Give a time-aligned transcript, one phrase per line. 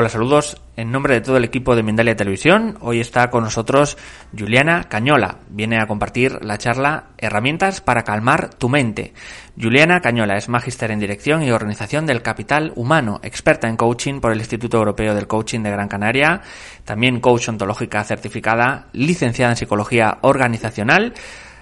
[0.00, 2.78] Hola, saludos en nombre de todo el equipo de Mindalia Televisión.
[2.82, 3.98] Hoy está con nosotros
[4.30, 5.38] Juliana Cañola.
[5.48, 9.12] Viene a compartir la charla Herramientas para calmar tu mente.
[9.60, 14.30] Juliana Cañola es magíster en dirección y organización del capital humano, experta en coaching por
[14.30, 16.42] el Instituto Europeo del Coaching de Gran Canaria,
[16.84, 21.12] también coach ontológica certificada, licenciada en psicología organizacional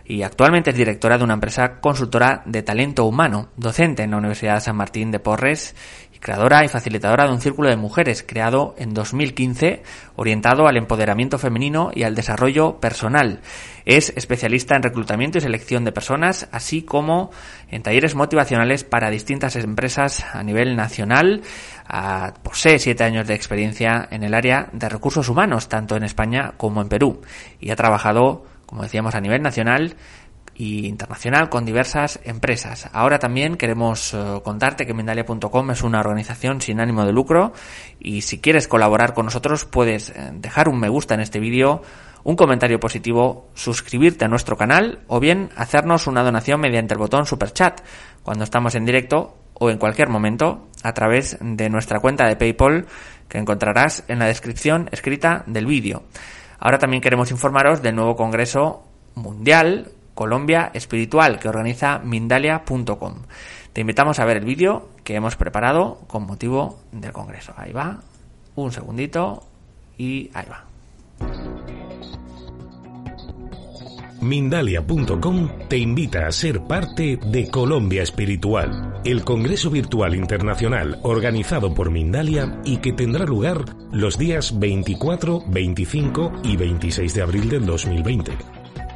[0.08, 4.62] y actualmente es directora de una empresa consultora de talento humano, docente en la Universidad
[4.62, 5.74] San Martín de Porres
[6.20, 9.82] creadora y facilitadora de un círculo de mujeres creado en 2015
[10.16, 13.40] orientado al empoderamiento femenino y al desarrollo personal.
[13.84, 17.30] Es especialista en reclutamiento y selección de personas, así como
[17.70, 21.42] en talleres motivacionales para distintas empresas a nivel nacional.
[22.42, 26.82] Posee siete años de experiencia en el área de recursos humanos, tanto en España como
[26.82, 27.20] en Perú,
[27.60, 29.96] y ha trabajado, como decíamos, a nivel nacional
[30.58, 32.88] y internacional con diversas empresas.
[32.92, 37.52] Ahora también queremos eh, contarte que Mindalia.com es una organización sin ánimo de lucro
[38.00, 41.82] y si quieres colaborar con nosotros puedes eh, dejar un me gusta en este vídeo,
[42.24, 47.26] un comentario positivo, suscribirte a nuestro canal o bien hacernos una donación mediante el botón
[47.26, 47.80] super chat
[48.22, 52.86] cuando estamos en directo o en cualquier momento a través de nuestra cuenta de PayPal
[53.28, 56.04] que encontrarás en la descripción escrita del vídeo.
[56.58, 58.84] Ahora también queremos informaros del nuevo Congreso
[59.14, 63.14] Mundial Colombia Espiritual que organiza Mindalia.com.
[63.72, 67.52] Te invitamos a ver el vídeo que hemos preparado con motivo del Congreso.
[67.56, 68.00] Ahí va,
[68.56, 69.44] un segundito
[69.98, 70.64] y ahí va.
[74.22, 81.90] Mindalia.com te invita a ser parte de Colombia Espiritual, el Congreso Virtual Internacional organizado por
[81.90, 88.55] Mindalia y que tendrá lugar los días 24, 25 y 26 de abril del 2020.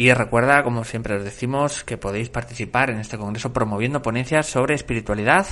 [0.00, 4.74] Y recuerda, como siempre os decimos, que podéis participar en este congreso promoviendo ponencias sobre
[4.74, 5.46] espiritualidad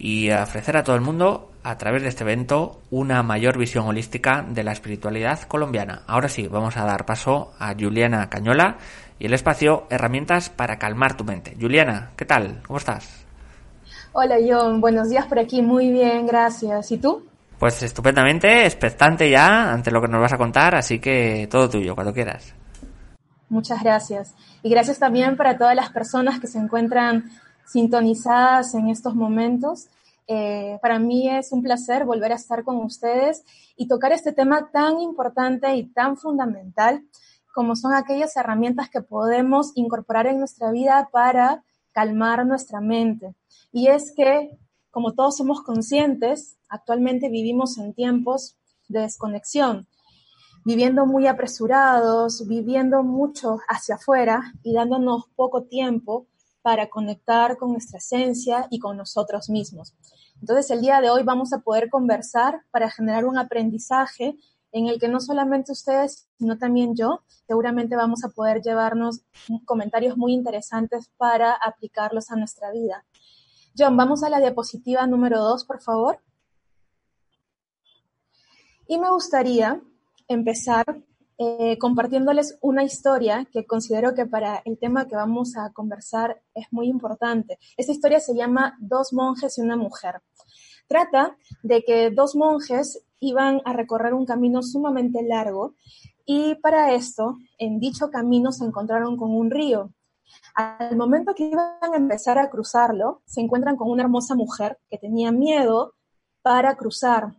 [0.00, 4.44] y ofrecer a todo el mundo, a través de este evento, una mayor visión holística
[4.48, 6.02] de la espiritualidad colombiana.
[6.08, 8.78] Ahora sí, vamos a dar paso a Juliana Cañola
[9.20, 11.56] y el espacio Herramientas para calmar tu mente.
[11.56, 12.62] Juliana, ¿qué tal?
[12.66, 13.26] ¿Cómo estás?
[14.10, 16.90] Hola John, buenos días por aquí, muy bien, gracias.
[16.90, 17.28] ¿Y tú?
[17.60, 21.94] Pues estupendamente, expectante ya ante lo que nos vas a contar, así que todo tuyo,
[21.94, 22.57] cuando quieras.
[23.48, 24.34] Muchas gracias.
[24.62, 27.30] Y gracias también para todas las personas que se encuentran
[27.66, 29.88] sintonizadas en estos momentos.
[30.26, 33.44] Eh, para mí es un placer volver a estar con ustedes
[33.76, 37.02] y tocar este tema tan importante y tan fundamental
[37.54, 43.34] como son aquellas herramientas que podemos incorporar en nuestra vida para calmar nuestra mente.
[43.72, 44.56] Y es que,
[44.90, 48.56] como todos somos conscientes, actualmente vivimos en tiempos
[48.88, 49.87] de desconexión
[50.68, 56.26] viviendo muy apresurados, viviendo mucho hacia afuera y dándonos poco tiempo
[56.60, 59.94] para conectar con nuestra esencia y con nosotros mismos.
[60.42, 64.36] Entonces, el día de hoy vamos a poder conversar para generar un aprendizaje
[64.70, 69.22] en el que no solamente ustedes, sino también yo, seguramente vamos a poder llevarnos
[69.64, 73.06] comentarios muy interesantes para aplicarlos a nuestra vida.
[73.74, 76.20] John, vamos a la diapositiva número dos, por favor.
[78.86, 79.80] Y me gustaría
[80.28, 80.84] empezar
[81.38, 86.66] eh, compartiéndoles una historia que considero que para el tema que vamos a conversar es
[86.72, 87.58] muy importante.
[87.76, 90.20] Esta historia se llama Dos monjes y una mujer.
[90.88, 95.74] Trata de que dos monjes iban a recorrer un camino sumamente largo
[96.26, 99.92] y para esto, en dicho camino se encontraron con un río.
[100.54, 104.98] Al momento que iban a empezar a cruzarlo, se encuentran con una hermosa mujer que
[104.98, 105.94] tenía miedo
[106.42, 107.34] para cruzar.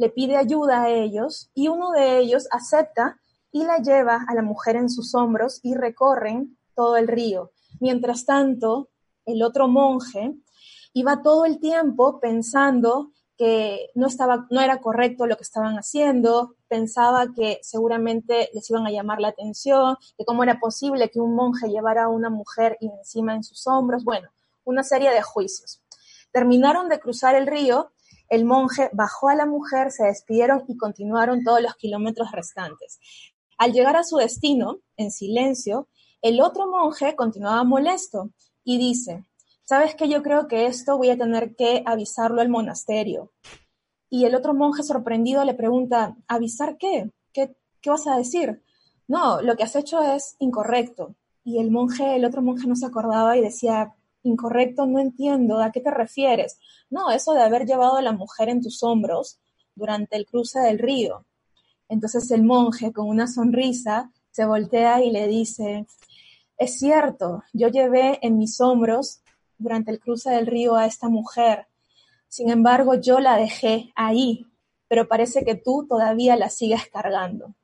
[0.00, 3.20] Le pide ayuda a ellos y uno de ellos acepta
[3.52, 7.52] y la lleva a la mujer en sus hombros y recorren todo el río.
[7.80, 8.88] Mientras tanto,
[9.26, 10.36] el otro monje
[10.94, 16.54] iba todo el tiempo pensando que no estaba, no era correcto lo que estaban haciendo,
[16.66, 21.34] pensaba que seguramente les iban a llamar la atención, que cómo era posible que un
[21.34, 24.30] monje llevara a una mujer encima en sus hombros, bueno,
[24.64, 25.82] una serie de juicios.
[26.32, 27.92] Terminaron de cruzar el río,
[28.30, 33.00] el monje bajó a la mujer, se despidieron y continuaron todos los kilómetros restantes.
[33.58, 35.88] Al llegar a su destino, en silencio,
[36.22, 38.30] el otro monje continuaba molesto
[38.62, 39.24] y dice,
[39.64, 40.08] ¿sabes qué?
[40.08, 43.32] Yo creo que esto voy a tener que avisarlo al monasterio.
[44.08, 47.10] Y el otro monje sorprendido le pregunta, ¿avisar qué?
[47.32, 48.62] ¿Qué, qué vas a decir?
[49.08, 51.16] No, lo que has hecho es incorrecto.
[51.42, 55.72] Y el monje, el otro monje no se acordaba y decía, incorrecto, no entiendo, ¿a
[55.72, 56.58] qué te refieres?
[56.90, 59.38] No, eso de haber llevado a la mujer en tus hombros
[59.74, 61.24] durante el cruce del río.
[61.88, 65.86] Entonces el monje, con una sonrisa, se voltea y le dice,
[66.56, 69.20] es cierto, yo llevé en mis hombros
[69.58, 71.66] durante el cruce del río a esta mujer.
[72.28, 74.46] Sin embargo, yo la dejé ahí,
[74.86, 77.54] pero parece que tú todavía la sigues cargando.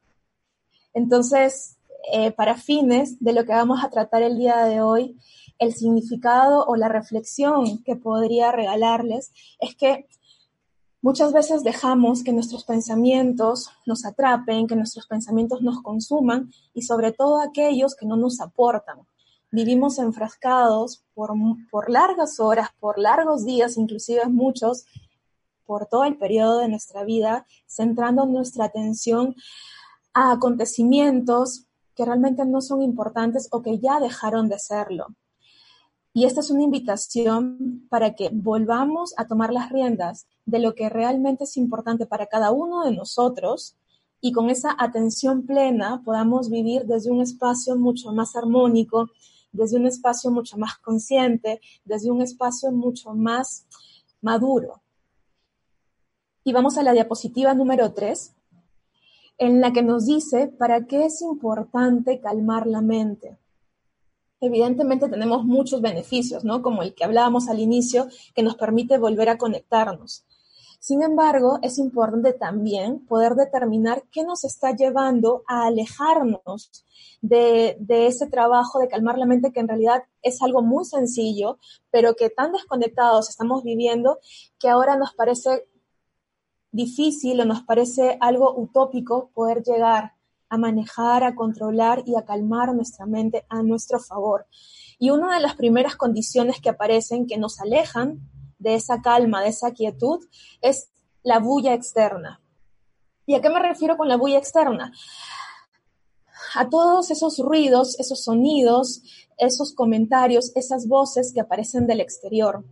[0.93, 1.76] Entonces,
[2.13, 5.17] eh, para fines de lo que vamos a tratar el día de hoy,
[5.59, 10.07] el significado o la reflexión que podría regalarles es que
[11.07, 17.13] Muchas veces dejamos que nuestros pensamientos nos atrapen, que nuestros pensamientos nos consuman y sobre
[17.13, 19.07] todo aquellos que no nos aportan.
[19.53, 21.31] Vivimos enfrascados por,
[21.71, 24.87] por largas horas, por largos días, inclusive muchos,
[25.65, 29.37] por todo el periodo de nuestra vida, centrando nuestra atención
[30.13, 31.66] a acontecimientos
[31.97, 35.07] que realmente no son importantes o que ya dejaron de serlo.
[36.13, 40.89] Y esta es una invitación para que volvamos a tomar las riendas de lo que
[40.89, 43.77] realmente es importante para cada uno de nosotros
[44.21, 49.11] y con esa atención plena podamos vivir desde un espacio mucho más armónico,
[49.53, 53.67] desde un espacio mucho más consciente, desde un espacio mucho más
[54.21, 54.83] maduro.
[56.45, 58.36] Y vamos a la diapositiva número 3,
[59.39, 63.39] en la que nos dice para qué es importante calmar la mente
[64.41, 66.63] evidentemente tenemos muchos beneficios, ¿no?
[66.63, 70.25] Como el que hablábamos al inicio, que nos permite volver a conectarnos.
[70.79, 76.85] Sin embargo, es importante también poder determinar qué nos está llevando a alejarnos
[77.23, 81.59] de, de, ese trabajo de calmar la mente, que en realidad es algo muy sencillo,
[81.91, 84.19] pero que tan desconectados estamos viviendo
[84.61, 85.67] que ahora nos parece
[86.77, 90.13] difícil o nos parece algo utópico poder llegar
[90.49, 94.47] a manejar, a controlar y a calmar nuestra mente a nuestro favor.
[94.99, 98.21] Y una de las primeras condiciones que aparecen que nos alejan
[98.59, 100.25] de esa calma, de esa quietud,
[100.63, 100.91] es
[101.23, 102.41] la bulla externa.
[103.27, 104.93] ¿Y a qué me refiero con la bulla externa?
[106.55, 109.03] A todos esos ruidos, esos sonidos,
[109.37, 112.65] esos comentarios, esas voces que aparecen del exterior,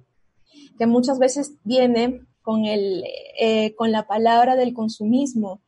[0.79, 3.05] que muchas veces vienen con, el,
[3.41, 5.63] eh, con la palabra del consumismo,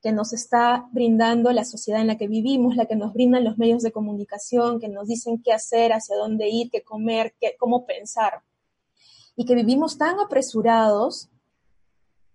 [0.00, 3.58] que nos está brindando la sociedad en la que vivimos, la que nos brindan los
[3.58, 7.84] medios de comunicación, que nos dicen qué hacer, hacia dónde ir, qué comer, qué, cómo
[7.84, 8.42] pensar.
[9.34, 11.28] Y que vivimos tan apresurados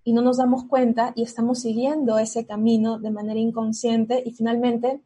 [0.03, 5.01] y no nos damos cuenta y estamos siguiendo ese camino de manera inconsciente y finalmente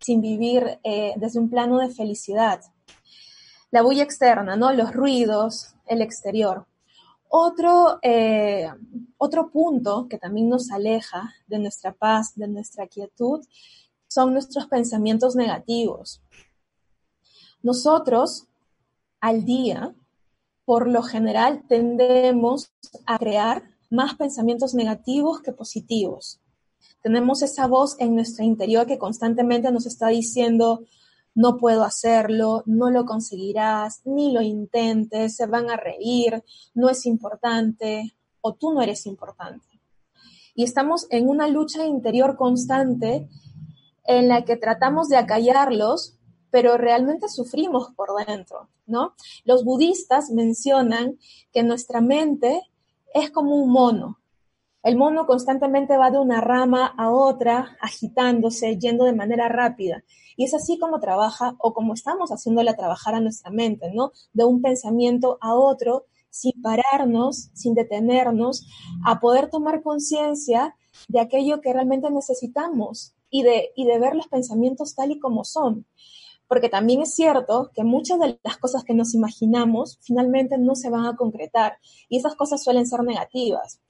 [0.00, 2.60] sin vivir eh, desde un plano de felicidad.
[3.70, 4.72] La bulla externa, ¿no?
[4.72, 6.67] Los ruidos, el exterior.
[7.28, 8.70] Otro, eh,
[9.18, 13.44] otro punto que también nos aleja de nuestra paz, de nuestra quietud,
[14.06, 16.22] son nuestros pensamientos negativos.
[17.62, 18.46] Nosotros,
[19.20, 19.94] al día,
[20.64, 22.72] por lo general, tendemos
[23.06, 26.40] a crear más pensamientos negativos que positivos.
[27.02, 30.84] Tenemos esa voz en nuestro interior que constantemente nos está diciendo,
[31.38, 36.42] no puedo hacerlo, no lo conseguirás, ni lo intentes, se van a reír,
[36.74, 39.80] no es importante o tú no eres importante.
[40.56, 43.28] Y estamos en una lucha interior constante
[44.02, 46.18] en la que tratamos de acallarlos,
[46.50, 49.14] pero realmente sufrimos por dentro, ¿no?
[49.44, 51.20] Los budistas mencionan
[51.52, 52.62] que nuestra mente
[53.14, 54.18] es como un mono
[54.82, 60.04] El mono constantemente va de una rama a otra, agitándose, yendo de manera rápida.
[60.36, 64.12] Y es así como trabaja o como estamos haciéndola trabajar a nuestra mente, ¿no?
[64.32, 68.66] De un pensamiento a otro, sin pararnos, sin detenernos,
[69.04, 70.76] a poder tomar conciencia
[71.08, 75.44] de aquello que realmente necesitamos y de, y de ver los pensamientos tal y como
[75.44, 75.86] son.
[76.46, 80.88] Porque también es cierto que muchas de las cosas que nos imaginamos finalmente no se
[80.88, 83.80] van a concretar y esas cosas suelen ser negativas.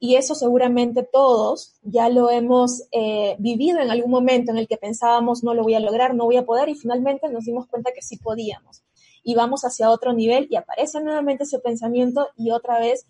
[0.00, 4.76] Y eso seguramente todos ya lo hemos eh, vivido en algún momento en el que
[4.76, 7.90] pensábamos no lo voy a lograr, no voy a poder y finalmente nos dimos cuenta
[7.92, 8.84] que sí podíamos.
[9.24, 13.06] Y vamos hacia otro nivel y aparece nuevamente ese pensamiento y otra vez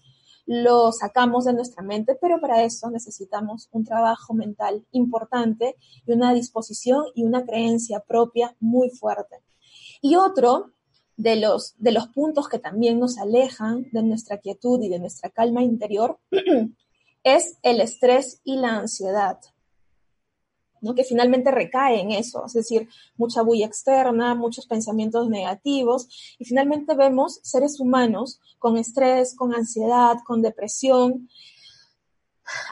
[0.47, 5.77] lo sacamos de nuestra mente, pero para eso necesitamos un trabajo mental importante
[6.07, 9.43] y una disposición y una creencia propia muy fuerte.
[10.01, 10.73] Y otro
[11.19, 15.31] de los, de los puntos que también nos alejan de nuestra quietud y de nuestra
[15.31, 16.19] calma interior
[17.25, 19.41] es el estrés y la ansiedad,
[20.81, 20.95] ¿no?
[20.95, 26.95] que finalmente recae en eso, es decir, mucha bulla externa, muchos pensamientos negativos, y finalmente
[26.95, 31.29] vemos seres humanos con estrés, con ansiedad, con depresión,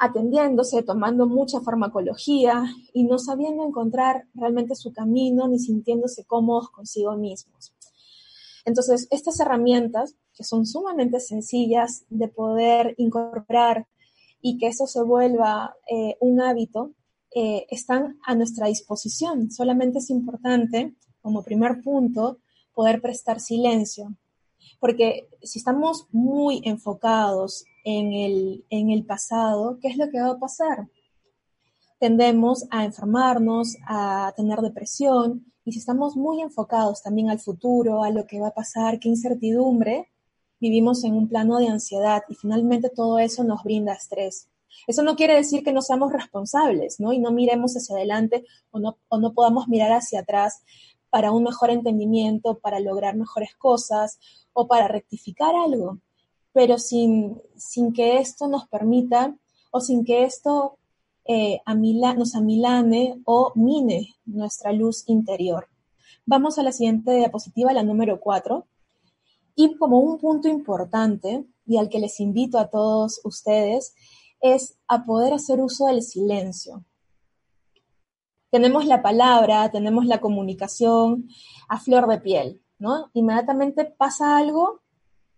[0.01, 7.17] atendiéndose, tomando mucha farmacología y no sabiendo encontrar realmente su camino ni sintiéndose cómodos consigo
[7.17, 7.76] mismos.
[8.67, 13.87] Entonces, estas herramientas, que son sumamente sencillas de poder incorporar
[14.43, 16.91] y que eso se vuelva eh, un hábito,
[17.33, 19.53] eh, están a nuestra disposición.
[19.53, 22.39] Solamente es importante, como primer punto,
[22.75, 24.17] poder prestar silencio.
[24.81, 30.31] Porque si estamos muy enfocados en el, en el pasado, ¿qué es lo que va
[30.31, 30.89] a pasar?
[32.01, 38.11] Tendemos a enfermarnos, a tener depresión y si estamos muy enfocados también al futuro, a
[38.11, 40.09] lo que va a pasar, qué incertidumbre,
[40.61, 44.49] vivimos en un plano de ansiedad y finalmente todo eso nos brinda estrés.
[44.87, 47.13] Eso no quiere decir que no seamos responsables, ¿no?
[47.13, 50.63] Y no miremos hacia adelante o no, o no podamos mirar hacia atrás
[51.11, 54.21] para un mejor entendimiento, para lograr mejores cosas
[54.53, 55.99] o para rectificar algo,
[56.53, 59.37] pero sin, sin que esto nos permita
[59.73, 60.79] o sin que esto
[61.29, 65.69] eh, nos amilane o mine nuestra luz interior.
[66.25, 68.67] Vamos a la siguiente diapositiva, la número 4.
[69.55, 73.95] Y como un punto importante, y al que les invito a todos ustedes,
[74.41, 76.85] es a poder hacer uso del silencio.
[78.51, 81.29] Tenemos la palabra, tenemos la comunicación
[81.69, 83.11] a flor de piel, ¿no?
[83.13, 84.83] Inmediatamente pasa algo,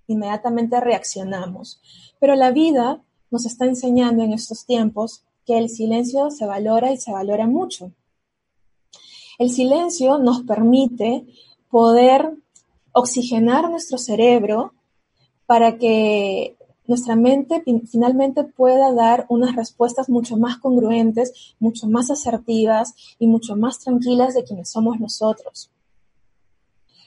[0.06, 1.80] inmediatamente reaccionamos.
[2.20, 6.98] Pero la vida nos está enseñando en estos tiempos que el silencio se valora y
[6.98, 7.90] se valora mucho.
[9.38, 11.24] El silencio nos permite
[11.70, 12.34] poder
[12.92, 14.74] oxigenar nuestro cerebro
[15.46, 22.94] para que nuestra mente finalmente pueda dar unas respuestas mucho más congruentes, mucho más asertivas
[23.18, 25.70] y mucho más tranquilas de quienes somos nosotros.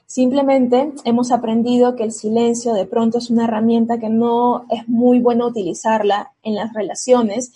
[0.07, 5.19] Simplemente hemos aprendido que el silencio de pronto es una herramienta que no es muy
[5.19, 7.53] bueno utilizarla en las relaciones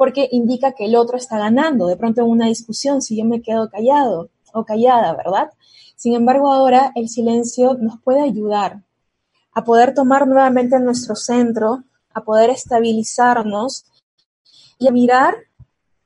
[0.00, 3.42] porque indica que el otro está ganando, de pronto en una discusión, si yo me
[3.42, 5.50] quedo callado o callada, ¿verdad?
[5.94, 8.82] Sin embargo, ahora el silencio nos puede ayudar
[9.52, 13.84] a poder tomar nuevamente nuestro centro, a poder estabilizarnos
[14.78, 15.34] y a mirar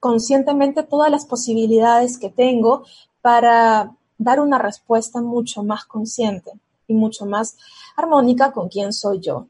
[0.00, 2.82] conscientemente todas las posibilidades que tengo
[3.22, 6.50] para dar una respuesta mucho más consciente
[6.88, 7.56] y mucho más
[7.96, 9.46] armónica con quién soy yo.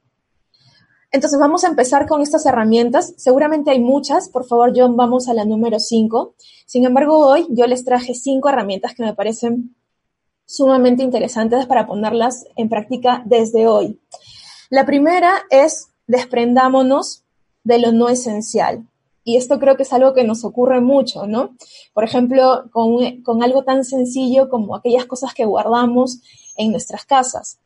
[1.15, 3.15] Entonces vamos a empezar con estas herramientas.
[3.19, 4.29] Seguramente hay muchas.
[4.29, 6.35] Por favor, John, vamos a la número 5.
[6.67, 9.77] Sin embargo, hoy yo les traje cinco herramientas que me parecen
[10.45, 14.01] sumamente interesantes para ponerlas en práctica desde hoy.
[14.71, 17.23] La primera es desprendámonos
[17.63, 18.85] de lo no esencial.
[19.23, 21.55] Y esto creo que es algo que nos ocurre mucho, ¿no?
[21.93, 26.19] Por ejemplo, con, con algo tan sencillo como aquellas cosas que guardamos
[26.57, 27.61] en nuestras casas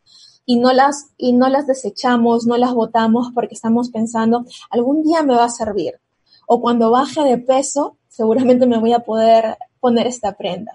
[0.48, 5.22] y no las, y no las desechamos, no las botamos porque estamos pensando, algún día
[5.22, 6.00] me va a servir.
[6.46, 10.72] O cuando baje de peso, seguramente me voy a poder poner esta prenda,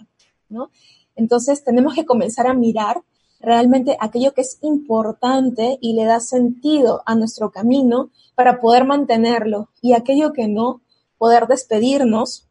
[0.47, 0.69] ¿no?
[1.15, 3.01] Entonces tenemos que comenzar a mirar
[3.39, 9.69] realmente aquello que es importante y le da sentido a nuestro camino para poder mantenerlo
[9.81, 10.81] y aquello que no,
[11.17, 12.47] poder despedirnos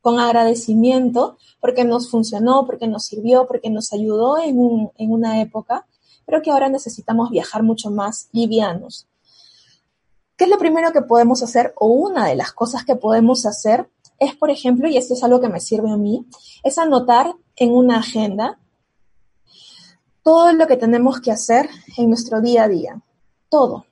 [0.00, 5.40] con agradecimiento porque nos funcionó, porque nos sirvió, porque nos ayudó en, un, en una
[5.40, 5.86] época
[6.26, 9.06] pero que ahora necesitamos viajar mucho más livianos.
[10.36, 13.88] ¿Qué es lo primero que podemos hacer o una de las cosas que podemos hacer?
[14.18, 16.26] Es, por ejemplo, y esto es algo que me sirve a mí,
[16.62, 18.58] es anotar en una agenda
[20.22, 23.02] todo lo que tenemos que hacer en nuestro día a día.
[23.48, 23.86] Todo.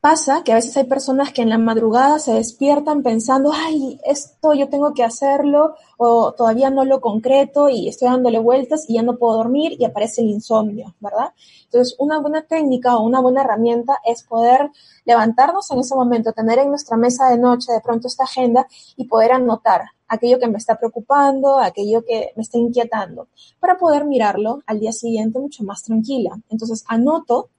[0.00, 4.54] Pasa que a veces hay personas que en la madrugada se despiertan pensando, ay, esto
[4.54, 9.02] yo tengo que hacerlo o todavía no lo concreto y estoy dándole vueltas y ya
[9.02, 11.34] no puedo dormir y aparece el insomnio, ¿verdad?
[11.64, 14.70] Entonces, una buena técnica o una buena herramienta es poder
[15.04, 18.66] levantarnos en ese momento, tener en nuestra mesa de noche de pronto esta agenda
[18.96, 23.28] y poder anotar aquello que me está preocupando, aquello que me está inquietando,
[23.60, 26.40] para poder mirarlo al día siguiente mucho más tranquila.
[26.48, 27.50] Entonces, anoto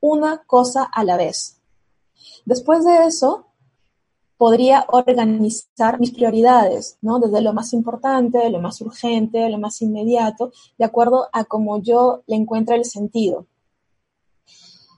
[0.00, 1.57] una cosa a la vez
[2.48, 3.44] Después de eso,
[4.38, 7.18] podría organizar mis prioridades, ¿no?
[7.18, 12.22] Desde lo más importante, lo más urgente, lo más inmediato, de acuerdo a cómo yo
[12.26, 13.44] le encuentre el sentido.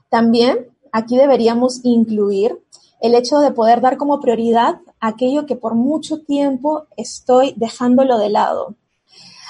[0.07, 2.57] También aquí deberíamos incluir
[3.01, 8.29] el hecho de poder dar como prioridad aquello que por mucho tiempo estoy dejándolo de
[8.29, 8.75] lado.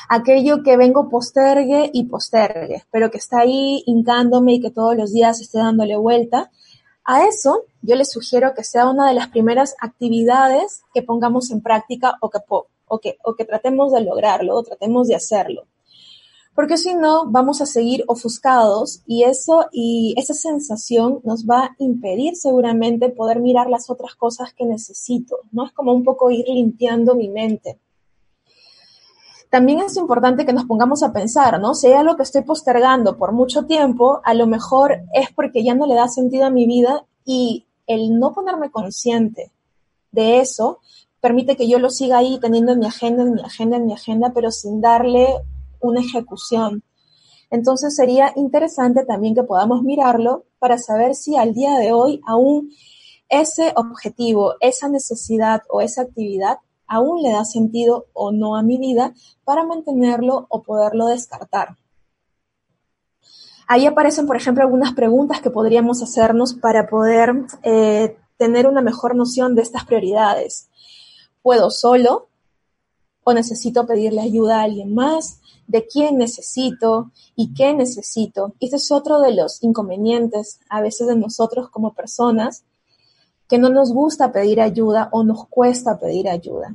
[0.09, 5.13] Aquello que vengo postergue y postergue, pero que está ahí hincándome y que todos los
[5.13, 6.49] días estoy dándole vuelta
[7.11, 11.61] a eso, yo les sugiero que sea una de las primeras actividades que pongamos en
[11.61, 15.67] práctica o que, o que, o que tratemos de lograrlo o tratemos de hacerlo.
[16.55, 21.75] Porque si no, vamos a seguir ofuscados y eso y esa sensación nos va a
[21.79, 25.65] impedir seguramente poder mirar las otras cosas que necesito, ¿no?
[25.65, 27.80] Es como un poco ir limpiando mi mente.
[29.51, 31.75] También es importante que nos pongamos a pensar, ¿no?
[31.75, 35.75] Si hay algo que estoy postergando por mucho tiempo, a lo mejor es porque ya
[35.75, 39.51] no le da sentido a mi vida y el no ponerme consciente
[40.13, 40.79] de eso
[41.19, 43.93] permite que yo lo siga ahí teniendo en mi agenda, en mi agenda, en mi
[43.93, 45.27] agenda, pero sin darle
[45.81, 46.83] una ejecución.
[47.49, 52.71] Entonces sería interesante también que podamos mirarlo para saber si al día de hoy aún
[53.27, 56.59] ese objetivo, esa necesidad o esa actividad
[56.91, 59.13] aún le da sentido o no a mi vida
[59.45, 61.77] para mantenerlo o poderlo descartar.
[63.65, 69.15] Ahí aparecen, por ejemplo, algunas preguntas que podríamos hacernos para poder eh, tener una mejor
[69.15, 70.67] noción de estas prioridades.
[71.41, 72.27] ¿Puedo solo
[73.23, 75.39] o necesito pedirle ayuda a alguien más?
[75.67, 78.53] ¿De quién necesito y qué necesito?
[78.59, 82.65] Este es otro de los inconvenientes a veces de nosotros como personas
[83.51, 86.73] que no nos gusta pedir ayuda o nos cuesta pedir ayuda.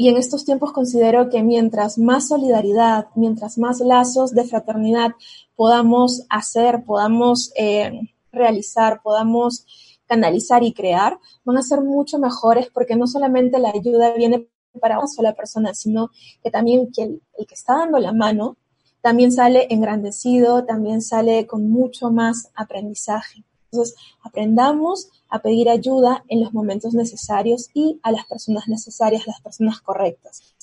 [0.00, 5.10] Y en estos tiempos considero que mientras más solidaridad, mientras más lazos de fraternidad
[5.56, 7.90] podamos hacer, podamos eh,
[8.30, 9.66] realizar, podamos
[10.06, 14.46] canalizar y crear, van a ser mucho mejores porque no solamente la ayuda viene
[14.80, 16.12] para una sola persona, sino
[16.44, 18.56] que también el, el que está dando la mano
[19.00, 23.42] también sale engrandecido, también sale con mucho más aprendizaje.
[23.70, 29.40] Entonces, aprendamos a pedir ayuda en los momentos necesarios y a las personas necesarias, las
[29.40, 30.54] personas correctas.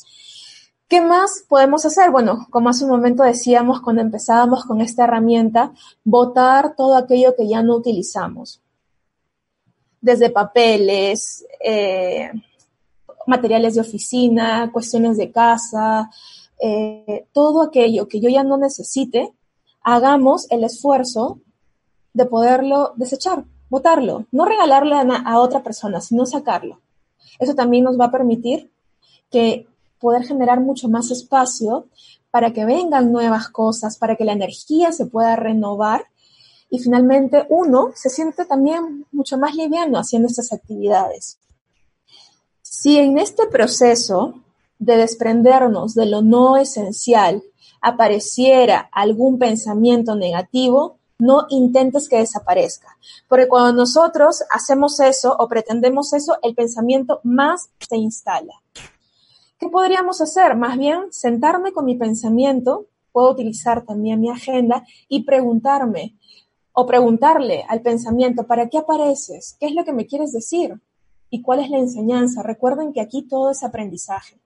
[0.88, 2.12] ¿Qué más podemos hacer?
[2.12, 5.72] Bueno, como hace un momento decíamos cuando empezábamos con esta herramienta,
[6.04, 8.62] votar todo aquello que ya no utilizamos.
[10.00, 12.32] Desde papeles, eh,
[13.26, 16.12] materiales de oficina, cuestiones de casa,
[16.60, 19.34] eh, todo aquello que yo ya no necesite,
[19.82, 21.40] hagamos el esfuerzo
[22.16, 26.80] de poderlo desechar, botarlo, no regalarle a, otra persona, sino sacarlo.
[27.40, 28.72] Eso también nos va a permitir
[29.30, 29.68] que
[30.00, 31.88] poder generar mucho más espacio
[32.32, 36.06] para que vengan nuevas cosas, para que la energía se pueda renovar
[36.70, 41.38] y finalmente uno se siente también mucho más liviano haciendo estas actividades.
[42.62, 44.36] Si en este proceso
[44.80, 47.44] de desprendernos de lo no esencial
[47.82, 52.98] apareciera algún pensamiento negativo, no intentes que desaparezca,
[53.28, 58.54] porque cuando nosotros hacemos eso o pretendemos eso, el pensamiento más se instala.
[59.58, 60.56] ¿Qué podríamos hacer?
[60.58, 66.18] Más bien sentarme con mi pensamiento, puedo utilizar también mi agenda y preguntarme
[66.74, 69.56] o preguntarle al pensamiento, ¿para qué apareces?
[69.60, 70.82] ¿Qué es lo que me quieres decir?
[71.30, 72.44] ¿Y cuál es la enseñanza?
[72.44, 74.42] Recuerden que aquí todo es aprendizaje.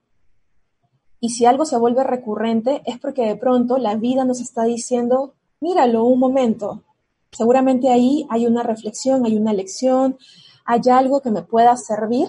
[1.18, 5.34] Y si algo se vuelve recurrente es porque de pronto la vida nos está diciendo,
[5.60, 6.82] míralo un momento.
[7.30, 10.18] Seguramente ahí hay una reflexión, hay una lección,
[10.64, 12.28] hay algo que me pueda servir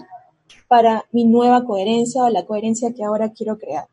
[0.68, 3.88] para mi nueva coherencia o la coherencia que ahora quiero crear.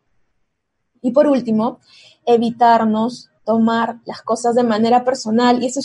[1.00, 1.78] Y por último,
[2.26, 5.80] evitarnos tomar las cosas de manera personal y eso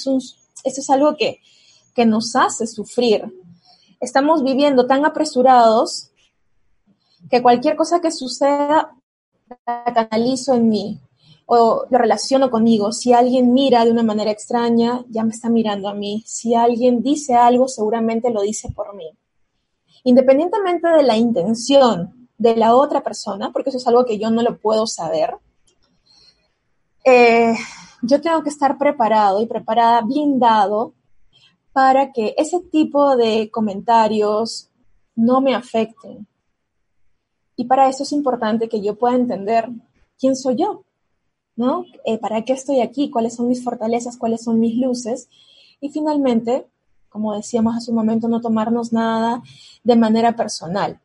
[0.64, 1.40] es, algo que,
[1.96, 3.24] que nos hace sufrir.
[4.00, 6.10] Estamos viviendo tan apresurados
[7.30, 8.98] que cualquier cosa que suceda
[9.66, 11.00] la canalizo en mí,
[11.56, 12.92] lo relaciono conmigo.
[12.92, 16.24] Si alguien mira de una manera extraña, ya me está mirando a mí.
[16.26, 19.10] Si alguien dice algo, seguramente lo dice por mí.
[20.04, 24.42] Independientemente de la intención de la otra persona, porque eso es algo que yo no
[24.42, 25.36] lo puedo saber,
[27.06, 27.56] eh,
[28.02, 30.94] yo tengo que estar preparado y preparada, blindado,
[31.72, 34.70] para que ese tipo de comentarios
[35.16, 36.28] no me afecten.
[37.56, 39.70] Y para eso es importante que yo pueda entender
[40.20, 40.84] quién soy yo,
[41.56, 41.86] ¿no?
[42.06, 43.10] Eh, ¿Para qué estoy aquí?
[43.10, 44.18] ¿Cuáles son mis fortalezas?
[44.18, 45.30] ¿Cuáles son mis luces?
[45.80, 46.68] Y finalmente,
[47.10, 49.44] como decíamos hace un momento, no tomarnos nada
[49.84, 51.00] de manera personal,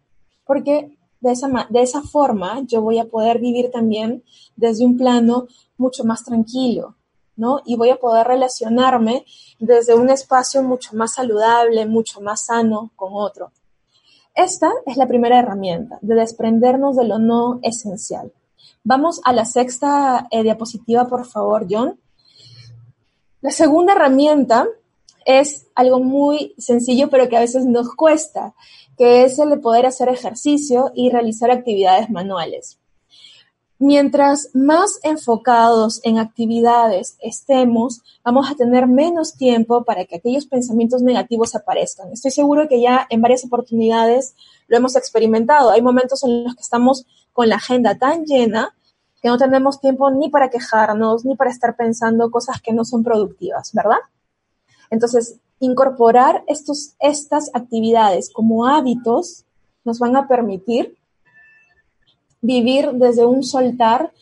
[0.47, 4.23] porque de esa, de esa forma yo voy a poder vivir también
[4.57, 6.97] desde un plano mucho más tranquilo,
[7.37, 7.61] ¿no?
[7.65, 9.25] Y voy a poder relacionarme
[9.59, 13.53] desde un espacio mucho más saludable, mucho más sano con otro.
[14.35, 18.33] Esta es la primera herramienta, de desprendernos de lo no esencial.
[18.91, 22.01] Vamos a la sexta eh, diapositiva, por favor, John.
[23.43, 24.67] La segunda herramienta
[25.27, 28.55] es algo muy sencillo, pero que a veces nos cuesta,
[28.97, 32.79] que es el de poder hacer ejercicio y realizar actividades manuales.
[33.79, 41.03] Mientras más enfocados en actividades estemos, vamos a tener menos tiempo para que aquellos pensamientos
[41.03, 42.11] negativos aparezcan.
[42.11, 44.35] Estoy seguro que ya en varias oportunidades
[44.67, 45.73] lo hemos experimentado.
[45.73, 48.75] Hay momentos en los que estamos con la agenda tan llena
[49.23, 53.03] que no tenemos tiempo ni para quejarnos, ni para estar pensando cosas que no son
[53.03, 53.99] productivas, ¿verdad?
[54.91, 59.45] Entonces, incorporar estos, estas actividades como hábitos
[59.85, 60.97] nos van a permitir
[62.41, 64.13] vivir desde un soltar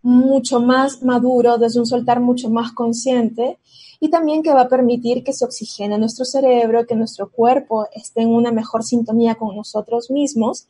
[0.00, 3.58] mucho más maduro, desde un soltar mucho más consciente
[4.00, 8.22] y también que va a permitir que se oxigene nuestro cerebro, que nuestro cuerpo esté
[8.22, 10.66] en una mejor sintonía con nosotros mismos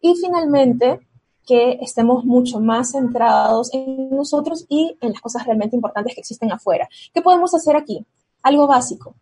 [0.00, 1.00] y finalmente
[1.48, 6.52] que estemos mucho más centrados en nosotros y en las cosas realmente importantes que existen
[6.52, 6.90] afuera.
[7.14, 8.04] ¿Qué podemos hacer aquí?
[8.42, 9.14] Algo básico,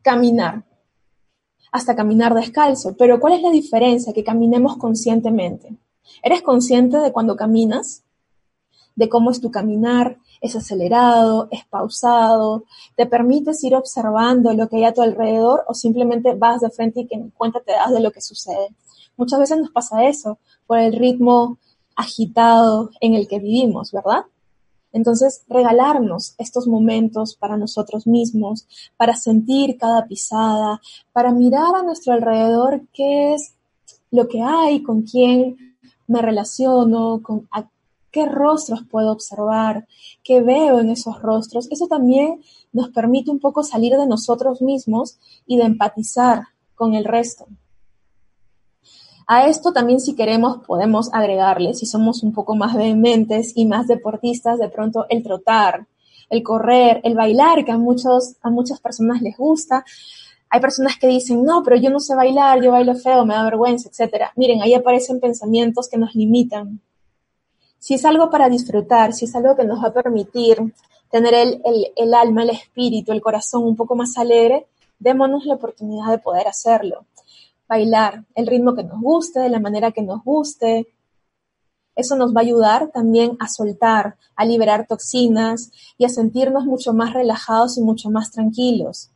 [0.00, 0.64] caminar,
[1.70, 2.96] hasta caminar descalzo.
[2.96, 4.14] Pero ¿cuál es la diferencia?
[4.14, 5.76] Que caminemos conscientemente.
[6.22, 8.04] ¿Eres consciente de cuando caminas?
[8.94, 12.64] De cómo es tu caminar, es acelerado, es pausado,
[12.96, 17.00] te permites ir observando lo que hay a tu alrededor o simplemente vas de frente
[17.00, 18.74] y que en cuenta te das de lo que sucede.
[19.18, 21.58] Muchas veces nos pasa eso por el ritmo
[21.96, 24.26] agitado en el que vivimos, ¿verdad?
[24.92, 30.80] Entonces, regalarnos estos momentos para nosotros mismos, para sentir cada pisada,
[31.12, 33.54] para mirar a nuestro alrededor qué es
[34.10, 37.48] lo que hay, con quién me relaciono, con
[38.10, 39.86] qué rostros puedo observar,
[40.22, 41.68] qué veo en esos rostros.
[41.70, 42.40] Eso también
[42.72, 47.46] nos permite un poco salir de nosotros mismos y de empatizar con el resto.
[49.28, 53.88] A esto también si queremos podemos agregarle, si somos un poco más vehementes y más
[53.88, 55.86] deportistas, de pronto el trotar,
[56.30, 59.84] el correr, el bailar, que a, muchos, a muchas personas les gusta,
[60.48, 63.42] hay personas que dicen, no, pero yo no sé bailar, yo bailo feo, me da
[63.42, 64.26] vergüenza, etc.
[64.36, 66.80] Miren, ahí aparecen pensamientos que nos limitan.
[67.80, 70.58] Si es algo para disfrutar, si es algo que nos va a permitir
[71.10, 71.62] tener el,
[71.96, 74.66] el alma, el espíritu, el corazón un poco más alegre,
[75.00, 77.06] démonos la oportunidad de poder hacerlo.
[77.68, 80.88] Bailar el ritmo que nos guste, de la manera que nos guste.
[81.94, 86.92] Eso nos va a ayudar también a soltar, a liberar toxinas y a sentirnos mucho
[86.92, 89.10] más relajados y mucho más tranquilos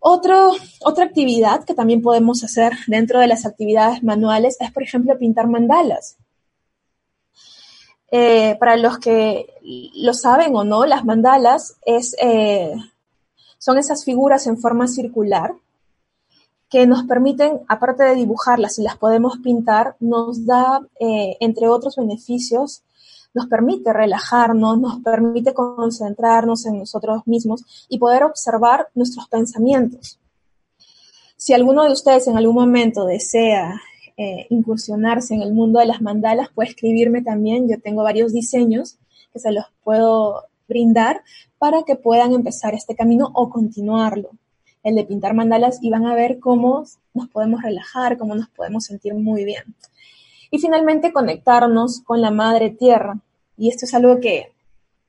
[0.00, 5.48] otra actividad que también podemos hacer dentro de las actividades manuales es, por ejemplo, pintar
[5.48, 6.16] mandalas.
[8.10, 9.46] Eh, para los que
[9.96, 12.74] lo saben o no, las mandalas es, eh,
[13.58, 15.52] son esas figuras en forma circular
[16.68, 21.96] que nos permiten, aparte de dibujarlas y las podemos pintar, nos da, eh, entre otros
[21.96, 22.82] beneficios,
[23.34, 30.18] nos permite relajarnos, nos permite concentrarnos en nosotros mismos y poder observar nuestros pensamientos.
[31.36, 33.80] Si alguno de ustedes en algún momento desea
[34.16, 37.68] eh, incursionarse en el mundo de las mandalas, puede escribirme también.
[37.68, 38.98] Yo tengo varios diseños
[39.32, 41.22] que se los puedo brindar
[41.58, 44.30] para que puedan empezar este camino o continuarlo.
[44.82, 48.84] El de pintar mandalas y van a ver cómo nos podemos relajar, cómo nos podemos
[48.84, 49.74] sentir muy bien.
[50.50, 53.20] Y finalmente conectarnos con la madre tierra.
[53.56, 54.52] Y esto es algo que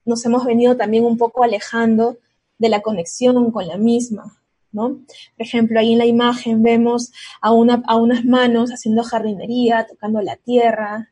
[0.05, 2.17] nos hemos venido también un poco alejando
[2.58, 4.38] de la conexión con la misma,
[4.71, 4.89] ¿no?
[4.89, 10.21] Por ejemplo, ahí en la imagen vemos a, una, a unas manos haciendo jardinería, tocando
[10.21, 11.12] la tierra.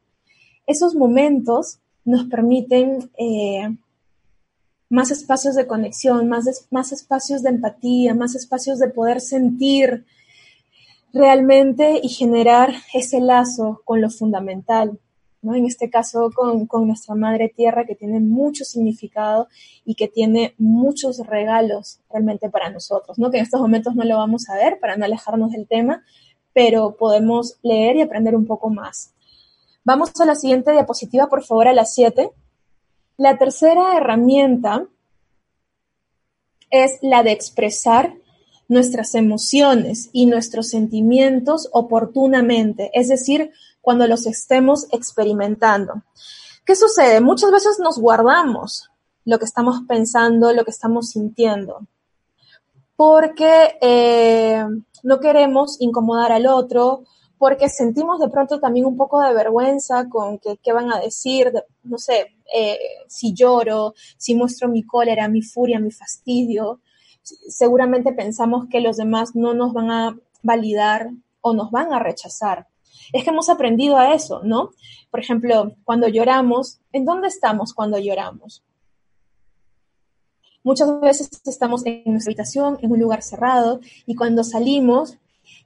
[0.66, 3.76] Esos momentos nos permiten eh,
[4.90, 10.06] más espacios de conexión, más, más espacios de empatía, más espacios de poder sentir
[11.14, 15.00] realmente y generar ese lazo con lo fundamental,
[15.42, 15.56] ¿no?
[15.56, 19.48] En este caso con, con, nuestra madre tierra que tiene mucho significado
[19.86, 23.32] y que tiene muchos regalos realmente para nosotros, ¿no?
[23.32, 26.04] Que en estos momentos no lo vamos a ver para no alejarnos del tema,
[26.54, 29.14] pero podemos leer y aprender un poco más.
[29.84, 32.32] Vamos a la siguiente diapositiva, por favor, a las 7.
[33.18, 34.86] La tercera herramienta
[36.70, 38.14] es la de expresar
[38.68, 43.52] nuestras emociones y nuestros sentimientos oportunamente, es decir,
[43.82, 46.04] cuando los estemos experimentando.
[46.64, 47.20] ¿Qué sucede?
[47.20, 48.92] Muchas veces nos guardamos
[49.26, 51.88] lo que estamos pensando, lo que estamos sintiendo,
[52.96, 54.64] porque eh,
[55.02, 57.04] no queremos incomodar al otro,
[57.38, 61.52] porque sentimos de pronto también un poco de vergüenza con que, qué van a decir,
[61.84, 66.82] no sé, eh, si lloro, si muestro mi cólera, mi furia, mi fastidio,
[67.22, 72.68] seguramente pensamos que los demás no nos van a validar o nos van a rechazar.
[73.14, 74.72] Es que hemos aprendido a eso, ¿no?
[75.12, 78.64] Por ejemplo, cuando lloramos, ¿en dónde estamos cuando lloramos?
[80.64, 85.18] Muchas veces estamos en nuestra habitación, en un lugar cerrado, y cuando salimos,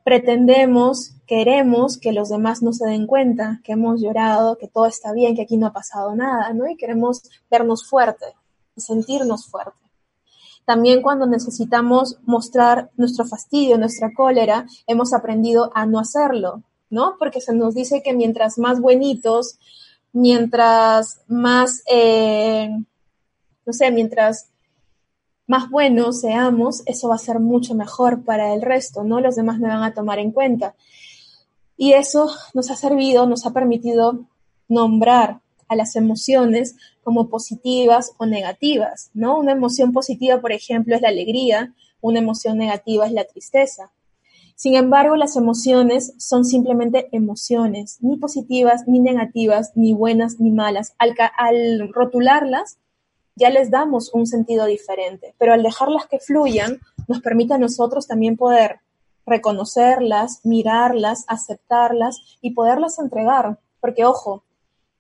[0.04, 5.14] pretendemos, queremos que los demás no se den cuenta, que hemos llorado, que todo está
[5.14, 6.68] bien, que aquí no ha pasado nada, ¿no?
[6.70, 8.26] Y queremos vernos fuerte,
[8.76, 9.78] sentirnos fuerte.
[10.66, 17.16] También cuando necesitamos mostrar nuestro fastidio, nuestra cólera, hemos aprendido a no hacerlo, ¿no?
[17.18, 19.58] Porque se nos dice que mientras más buenitos,
[20.14, 22.70] mientras más, eh,
[23.66, 24.52] no sé, mientras
[25.52, 29.20] más buenos seamos, eso va a ser mucho mejor para el resto, ¿no?
[29.20, 30.76] Los demás me van a tomar en cuenta.
[31.76, 34.28] Y eso nos ha servido, nos ha permitido
[34.70, 39.38] nombrar a las emociones como positivas o negativas, ¿no?
[39.38, 43.92] Una emoción positiva, por ejemplo, es la alegría, una emoción negativa es la tristeza.
[44.56, 50.96] Sin embargo, las emociones son simplemente emociones, ni positivas, ni negativas, ni buenas, ni malas.
[50.98, 52.78] Al, al, rotularlas,
[53.42, 58.08] ya les damos un sentido diferente, pero al dejarlas que fluyan, nos permite a nosotros
[58.08, 58.80] también poder
[59.26, 63.60] reconocerlas, mirarlas, aceptarlas y poderlas entregar.
[63.80, 64.44] Porque, ojo,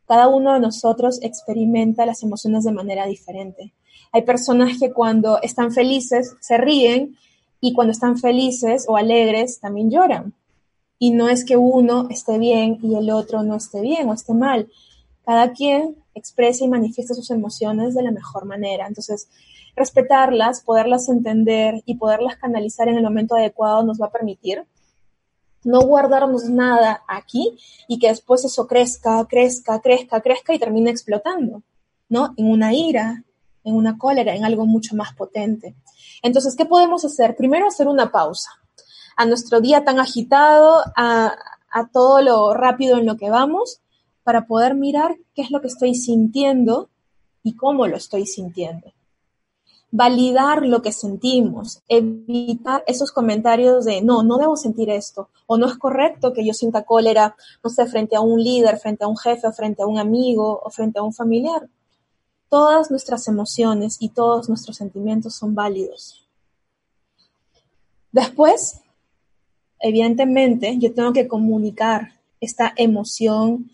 [0.08, 3.73] cada uno de nosotros experimenta las emociones de manera diferente.
[4.12, 7.17] Hay personas que cuando están felices se ríen
[7.60, 10.34] y cuando están felices o alegres también lloran.
[10.97, 14.34] Y no es que uno esté bien y el otro no esté bien o esté
[14.34, 14.67] mal.
[15.25, 18.88] Cada quien expresa y manifiesta sus emociones de la mejor manera.
[18.88, 19.30] Entonces,
[19.76, 24.65] respetarlas, poderlas entender y poderlas canalizar en el momento adecuado nos va a permitir
[25.63, 31.62] no guardarnos nada aquí y que después eso crezca, crezca, crezca, crezca y termine explotando,
[32.10, 32.34] ¿no?
[32.38, 33.24] En una ira,
[33.63, 35.76] en una cólera, en algo mucho más potente.
[36.24, 37.36] Entonces, ¿qué podemos hacer?
[37.36, 38.50] Primero hacer una pausa
[39.15, 41.36] a nuestro día tan agitado, a,
[41.71, 43.82] a todo lo rápido en lo que vamos,
[44.24, 46.90] para poder mirar qué es lo que estoy sintiendo
[47.44, 48.94] y cómo lo estoy sintiendo
[49.92, 55.68] validar lo que sentimos, evitar esos comentarios de no, no debo sentir esto, o no
[55.68, 59.18] es correcto que yo sienta cólera, no sé, frente a un líder, frente a un
[59.18, 61.68] jefe, frente a un amigo, o frente a un familiar.
[62.50, 66.26] Todas nuestras emociones y todos nuestros sentimientos son válidos.
[68.14, 68.82] Después,
[69.80, 73.70] evidentemente, yo tengo que comunicar esta emoción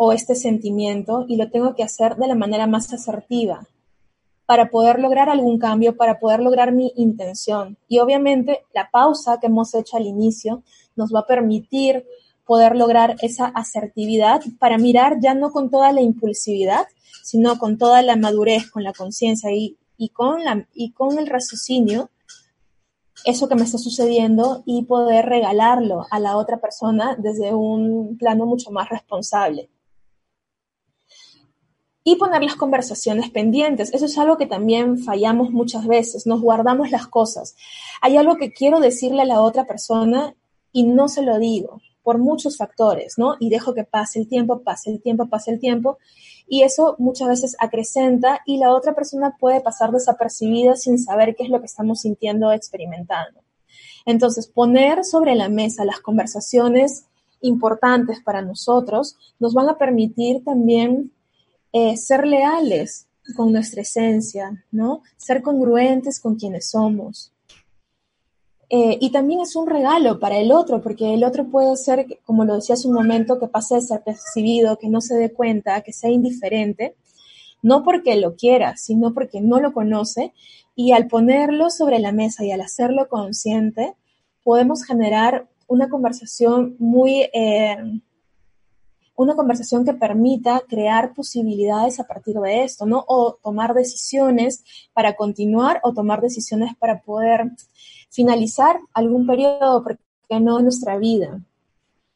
[0.00, 3.66] o este sentimiento y lo tengo que hacer de la manera más asertiva,
[4.46, 7.76] para poder lograr algún cambio, para poder lograr mi intención.
[7.88, 10.62] Y obviamente la pausa que hemos hecho al inicio
[10.94, 12.06] nos va a permitir
[12.46, 16.86] poder lograr esa asertividad para mirar ya no con toda la impulsividad,
[17.24, 20.38] sino con toda la madurez, con la conciencia y, y, con
[20.72, 22.08] y con el raciocinio,
[23.24, 28.46] eso que me está sucediendo y poder regalarlo a la otra persona desde un plano
[28.46, 29.68] mucho más responsable
[32.10, 33.92] y poner las conversaciones pendientes.
[33.92, 37.54] Eso es algo que también fallamos muchas veces, nos guardamos las cosas.
[38.00, 40.34] Hay algo que quiero decirle a la otra persona
[40.72, 43.34] y no se lo digo por muchos factores, ¿no?
[43.38, 45.98] Y dejo que pase el tiempo, pase el tiempo, pase el tiempo.
[46.46, 51.44] Y eso muchas veces acrecenta y la otra persona puede pasar desapercibida sin saber qué
[51.44, 53.40] es lo que estamos sintiendo o experimentando.
[54.06, 57.04] Entonces, poner sobre la mesa las conversaciones
[57.42, 61.12] importantes para nosotros nos van a permitir también
[61.72, 65.02] eh, ser leales con nuestra esencia, ¿no?
[65.16, 67.32] Ser congruentes con quienes somos.
[68.70, 72.44] Eh, y también es un regalo para el otro, porque el otro puede ser, como
[72.44, 76.10] lo decía hace un momento, que pase desapercibido, que no se dé cuenta, que sea
[76.10, 76.94] indiferente,
[77.62, 80.32] no porque lo quiera, sino porque no lo conoce.
[80.74, 83.94] Y al ponerlo sobre la mesa y al hacerlo consciente,
[84.44, 87.76] podemos generar una conversación muy, eh,
[89.18, 93.04] una conversación que permita crear posibilidades a partir de esto, ¿no?
[93.08, 97.50] O tomar decisiones para continuar o tomar decisiones para poder
[98.10, 100.00] finalizar algún periodo, porque
[100.40, 101.40] no en nuestra vida.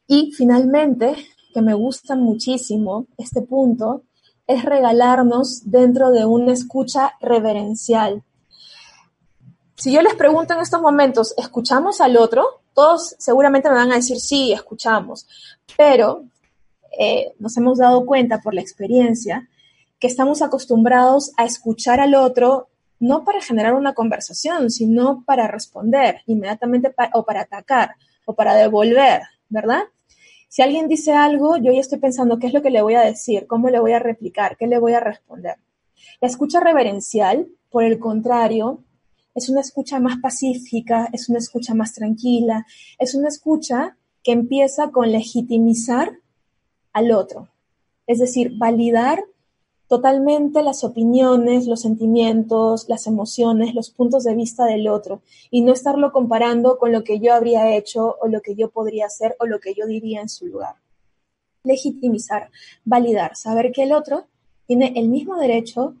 [0.07, 1.13] Y finalmente,
[1.53, 4.03] que me gusta muchísimo este punto,
[4.47, 8.23] es regalarnos dentro de una escucha reverencial.
[9.75, 12.61] Si yo les pregunto en estos momentos, ¿escuchamos al otro?
[12.73, 15.27] Todos seguramente me van a decir, sí, escuchamos.
[15.77, 16.23] Pero
[16.99, 19.49] eh, nos hemos dado cuenta por la experiencia
[19.99, 22.67] que estamos acostumbrados a escuchar al otro
[22.99, 29.23] no para generar una conversación, sino para responder inmediatamente o para atacar o para devolver,
[29.49, 29.83] ¿verdad?
[30.47, 33.01] Si alguien dice algo, yo ya estoy pensando qué es lo que le voy a
[33.01, 35.55] decir, cómo le voy a replicar, qué le voy a responder.
[36.21, 38.83] La escucha reverencial, por el contrario,
[39.35, 42.65] es una escucha más pacífica, es una escucha más tranquila,
[42.99, 46.19] es una escucha que empieza con legitimizar
[46.93, 47.49] al otro,
[48.07, 49.23] es decir, validar
[49.87, 55.73] totalmente las opiniones, los sentimientos, las emociones, los puntos de vista del otro y no
[55.73, 59.45] estarlo comparando con lo que yo habría hecho o lo que yo podría hacer o
[59.45, 60.75] lo que yo diría en su lugar.
[61.63, 62.49] Legitimizar,
[62.83, 64.25] validar, saber que el otro
[64.65, 65.95] tiene el mismo derecho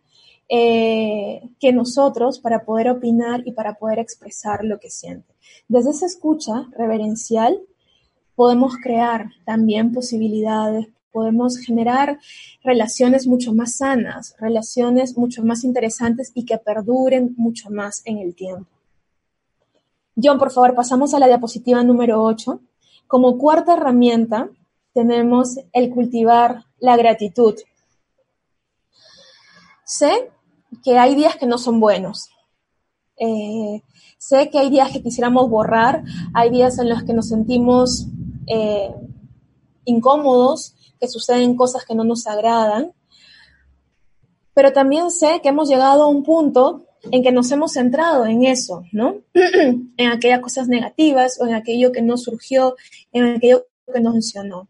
[0.49, 5.33] eh, que nosotros para poder opinar y para poder expresar lo que siente.
[5.67, 7.61] Desde esa escucha reverencial
[8.35, 12.19] podemos crear también posibilidades, podemos generar
[12.63, 18.35] relaciones mucho más sanas, relaciones mucho más interesantes y que perduren mucho más en el
[18.35, 18.67] tiempo.
[20.21, 22.59] John, por favor, pasamos a la diapositiva número 8.
[23.07, 24.49] Como cuarta herramienta
[24.93, 27.55] tenemos el cultivar la gratitud.
[29.85, 30.31] Sé
[30.83, 32.29] que hay días que no son buenos.
[33.17, 33.81] Eh,
[34.17, 38.07] sé que hay días que quisiéramos borrar, hay días en los que nos sentimos
[38.47, 38.93] eh,
[39.85, 42.93] incómodos, que suceden cosas que no nos agradan,
[44.53, 48.45] pero también sé que hemos llegado a un punto en que nos hemos centrado en
[48.45, 49.17] eso, ¿no?
[49.33, 52.75] en aquellas cosas negativas o en aquello que no surgió,
[53.11, 54.69] en aquello que no funcionó.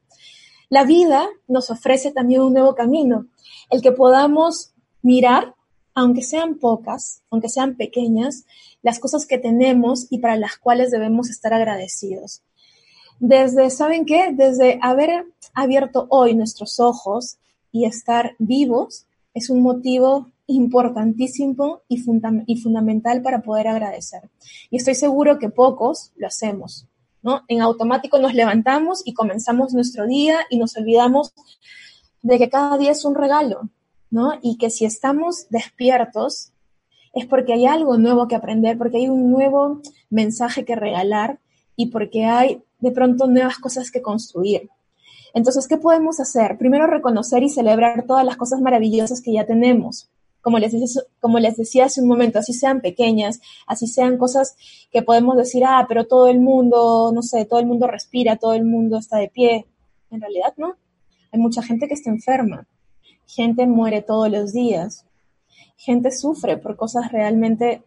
[0.69, 3.27] La vida nos ofrece también un nuevo camino,
[3.69, 5.53] el que podamos mirar,
[5.93, 8.45] aunque sean pocas, aunque sean pequeñas,
[8.81, 12.41] las cosas que tenemos y para las cuales debemos estar agradecidos.
[13.19, 14.31] Desde, ¿saben qué?
[14.33, 17.37] Desde haber abierto hoy nuestros ojos
[17.71, 21.97] y estar vivos es un motivo importantísimo y,
[22.57, 24.29] fundamental para poder agradecer.
[24.69, 26.87] Y estoy seguro que pocos lo hacemos,
[27.21, 27.43] ¿no?
[27.47, 31.33] En automático nos levantamos y comenzamos nuestro día y nos olvidamos
[32.21, 33.69] de que cada día es un regalo,
[34.09, 34.33] ¿no?
[34.41, 36.51] Y que si estamos despiertos
[37.13, 41.39] es porque hay algo nuevo que aprender, porque hay un nuevo mensaje que regalar
[41.75, 44.69] y porque hay de pronto nuevas cosas que construir.
[45.33, 46.57] Entonces, ¿qué podemos hacer?
[46.57, 50.09] Primero, reconocer y celebrar todas las cosas maravillosas que ya tenemos.
[50.41, 54.57] Como les, decía, como les decía hace un momento, así sean pequeñas, así sean cosas
[54.91, 58.53] que podemos decir, ah, pero todo el mundo, no sé, todo el mundo respira, todo
[58.53, 59.65] el mundo está de pie.
[60.11, 60.75] En realidad, no.
[61.31, 62.67] Hay mucha gente que está enferma.
[63.25, 65.05] Gente muere todos los días.
[65.77, 67.81] Gente sufre por cosas realmente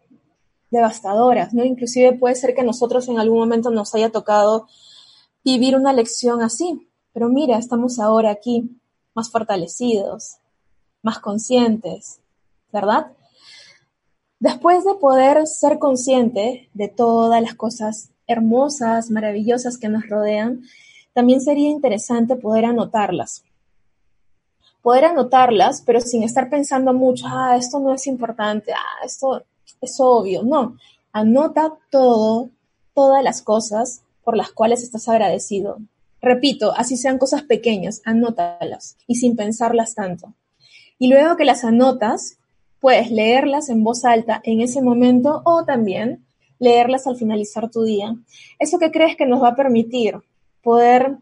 [0.71, 1.63] devastadoras, ¿no?
[1.63, 4.67] Inclusive puede ser que nosotros en algún momento nos haya tocado
[5.43, 8.69] vivir una lección así, pero mira, estamos ahora aquí
[9.13, 10.37] más fortalecidos,
[11.01, 12.19] más conscientes,
[12.71, 13.13] ¿verdad?
[14.39, 20.63] Después de poder ser consciente de todas las cosas hermosas, maravillosas que nos rodean,
[21.13, 23.43] también sería interesante poder anotarlas.
[24.83, 29.43] Poder anotarlas, pero sin estar pensando mucho, ah, esto no es importante, ah, esto
[29.81, 30.77] es obvio, no.
[31.11, 32.49] Anota todo,
[32.93, 35.79] todas las cosas por las cuales estás agradecido.
[36.21, 40.33] Repito, así sean cosas pequeñas, anótalas y sin pensarlas tanto.
[40.99, 42.37] Y luego que las anotas,
[42.79, 46.25] puedes leerlas en voz alta en ese momento o también
[46.59, 48.15] leerlas al finalizar tu día.
[48.59, 50.15] ¿Eso que crees que nos va a permitir
[50.61, 51.17] poder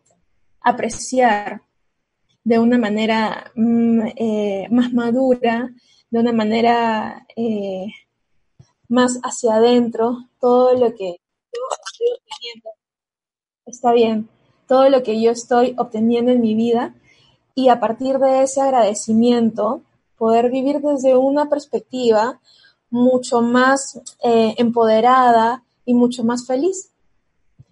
[0.61, 1.61] apreciar
[2.43, 5.73] de una manera mm, eh, más madura,
[6.09, 7.87] de una manera eh,
[8.87, 11.17] más hacia adentro todo lo que
[11.53, 12.69] yo estoy obteniendo.
[13.65, 14.29] Está bien,
[14.67, 16.95] todo lo que yo estoy obteniendo en mi vida
[17.55, 19.81] y a partir de ese agradecimiento
[20.17, 22.39] poder vivir desde una perspectiva
[22.89, 26.91] mucho más eh, empoderada y mucho más feliz.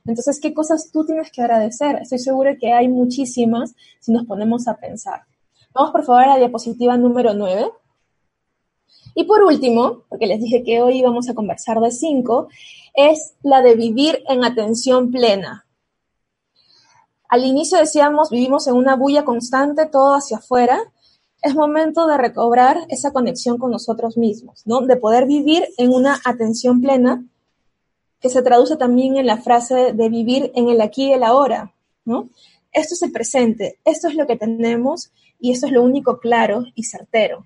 [0.06, 1.95] Entonces, ¿qué cosas tú tienes que agradecer?
[2.02, 5.23] Estoy segura que hay muchísimas si nos ponemos a pensar.
[5.73, 7.71] Vamos por favor a la diapositiva número 9.
[9.15, 12.47] Y por último, porque les dije que hoy vamos a conversar de cinco,
[12.93, 15.65] es la de vivir en atención plena.
[17.29, 20.79] Al inicio decíamos, vivimos en una bulla constante, todo hacia afuera.
[21.41, 24.81] Es momento de recobrar esa conexión con nosotros mismos, ¿no?
[24.81, 27.25] De poder vivir en una atención plena,
[28.19, 31.73] que se traduce también en la frase de vivir en el aquí y el ahora,
[32.05, 32.29] ¿no?
[32.71, 36.63] Esto es el presente, esto es lo que tenemos y esto es lo único claro
[36.73, 37.45] y certero.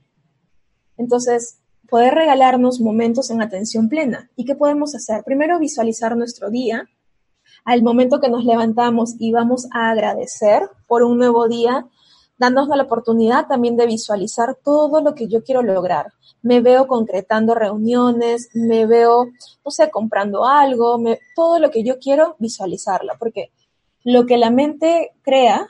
[0.98, 4.30] Entonces, poder regalarnos momentos en atención plena.
[4.36, 5.24] ¿Y qué podemos hacer?
[5.24, 6.90] Primero, visualizar nuestro día.
[7.64, 11.88] Al momento que nos levantamos y vamos a agradecer por un nuevo día,
[12.38, 16.14] dándonos la oportunidad también de visualizar todo lo que yo quiero lograr.
[16.42, 19.28] Me veo concretando reuniones, me veo,
[19.66, 21.02] no sé, comprando algo,
[21.36, 23.52] todo lo que yo quiero visualizarla, porque
[24.04, 25.68] lo que la mente crea,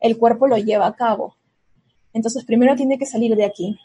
[0.00, 1.36] el cuerpo lo lleva a cabo.
[2.12, 3.78] Entonces, primero tiene que salir de aquí.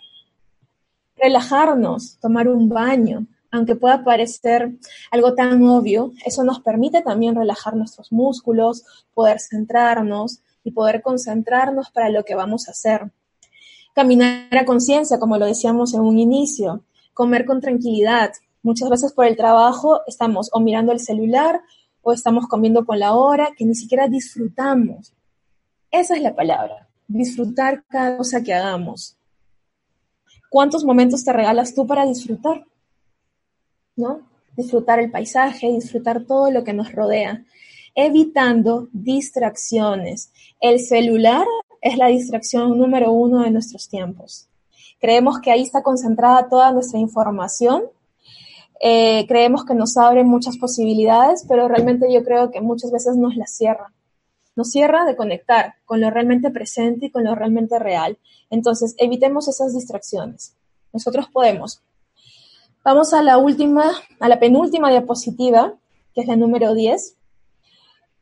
[1.22, 4.78] Relajarnos, tomar un baño, aunque pueda parecer
[5.11, 11.89] algo tan obvio, eso nos permite también relajar nuestros músculos, poder centrarnos, y poder concentrarnos
[11.91, 13.11] para lo que vamos a hacer.
[13.93, 18.32] Caminar a conciencia, como lo decíamos en un inicio, comer con tranquilidad.
[18.61, 21.61] Muchas veces por el trabajo estamos o mirando el celular
[22.01, 25.13] o estamos comiendo con la hora que ni siquiera disfrutamos.
[25.91, 29.17] Esa es la palabra, disfrutar cada cosa que hagamos.
[30.50, 32.66] ¿Cuántos momentos te regalas tú para disfrutar?
[33.95, 34.22] ¿No?
[34.58, 37.43] Disfrutar el paisaje, disfrutar todo lo que nos rodea
[37.95, 40.32] evitando distracciones.
[40.60, 41.45] El celular
[41.82, 44.47] es la distracción número uno de nuestros tiempos.
[45.00, 47.84] Creemos que ahí está concentrada toda nuestra información.
[48.82, 53.36] Eh, creemos que nos abre muchas posibilidades, pero realmente yo creo que muchas veces nos
[53.36, 53.91] la cierra.
[54.60, 58.18] Nos cierra de conectar con lo realmente presente y con lo realmente real.
[58.49, 60.53] Entonces, evitemos esas distracciones.
[60.91, 61.82] Nosotros podemos.
[62.84, 63.89] Vamos a la última,
[64.20, 65.76] a la penúltima diapositiva,
[66.14, 67.16] que es la número 10.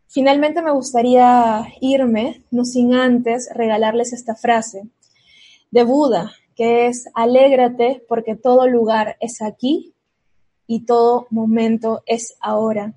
[0.10, 4.84] Finalmente me gustaría irme, no sin antes regalarles esta frase
[5.72, 9.96] de Buda, que es, alégrate porque todo lugar es aquí
[10.68, 12.94] y todo momento es ahora.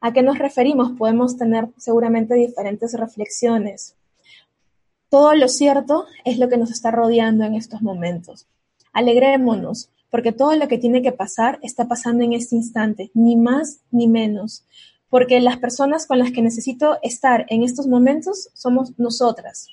[0.00, 0.92] ¿A qué nos referimos?
[0.96, 3.96] Podemos tener seguramente diferentes reflexiones.
[5.08, 8.46] Todo lo cierto es lo que nos está rodeando en estos momentos.
[8.92, 13.80] Alegrémonos, porque todo lo que tiene que pasar está pasando en este instante, ni más
[13.90, 14.64] ni menos
[15.10, 19.66] porque las personas con las que necesito estar en estos momentos somos nosotras.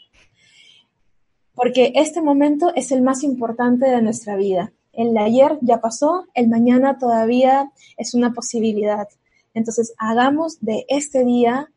[1.54, 4.74] Porque este momento es el más importante de nuestra vida.
[4.94, 9.08] El ayer ya pasó, el mañana todavía es una posibilidad.
[9.58, 11.70] Entonces, hagamos de este día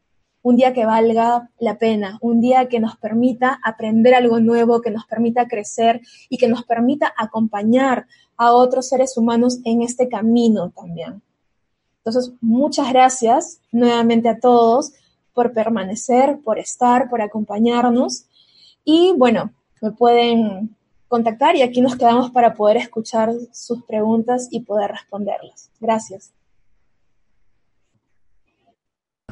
[0.43, 4.91] un día que valga la pena, un día que nos permita aprender algo nuevo, que
[4.91, 8.07] nos permita crecer y que nos permita acompañar
[8.37, 11.23] a otros seres humanos en este camino también.
[11.99, 14.93] Entonces, muchas gracias nuevamente a todos
[15.35, 18.25] por permanecer, por estar, por acompañarnos.
[18.85, 19.53] Y bueno,
[19.83, 20.75] me pueden
[21.09, 25.71] contactar y aquí nos quedamos para poder escuchar sus preguntas y poder responderlas.
[25.81, 26.33] Gracias.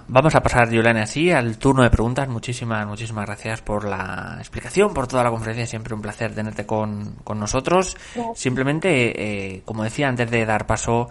[0.06, 2.28] Vamos a pasar, Yolanda, así al turno de preguntas.
[2.28, 5.66] Muchísimas, muchísimas gracias por la explicación, por toda la conferencia.
[5.66, 7.96] Siempre un placer tenerte con, nosotros.
[8.34, 11.08] Simplemente, eh, como decía antes de dar paso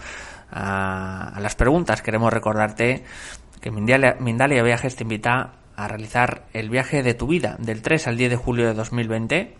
[0.51, 2.01] a, las preguntas.
[2.01, 3.03] Queremos recordarte
[3.61, 8.17] que Mindalia, Viajes te invita a realizar el viaje de tu vida del 3 al
[8.17, 9.55] 10 de julio de 2020.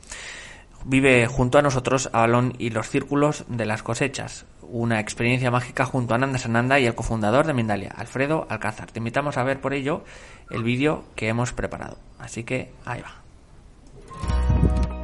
[0.85, 4.45] Vive junto a nosotros a Balón y los círculos de las cosechas.
[4.61, 8.91] Una experiencia mágica junto a Nanda Sananda y el cofundador de Mindalia, Alfredo Alcázar.
[8.91, 10.03] Te invitamos a ver por ello
[10.49, 11.97] el vídeo que hemos preparado.
[12.19, 13.27] Así que ahí va.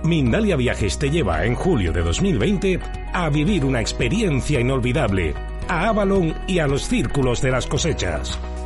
[0.04, 2.80] Mindalia Viajes te lleva en julio de 2020
[3.14, 5.34] a vivir una experiencia inolvidable
[5.70, 8.38] a Avalon y a los círculos de las cosechas.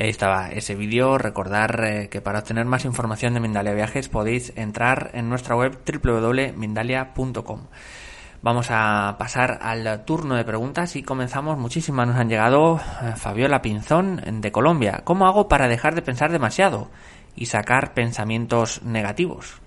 [0.00, 1.18] Ahí estaba ese vídeo.
[1.18, 5.78] Recordar eh, que para obtener más información de Mindalia Viajes podéis entrar en nuestra web
[5.84, 7.60] www.mindalia.com.
[8.40, 11.58] Vamos a pasar al turno de preguntas y comenzamos.
[11.58, 12.80] Muchísimas nos han llegado.
[13.02, 15.00] Eh, Fabiola Pinzón de Colombia.
[15.04, 16.88] ¿Cómo hago para dejar de pensar demasiado
[17.34, 19.60] y sacar pensamientos negativos?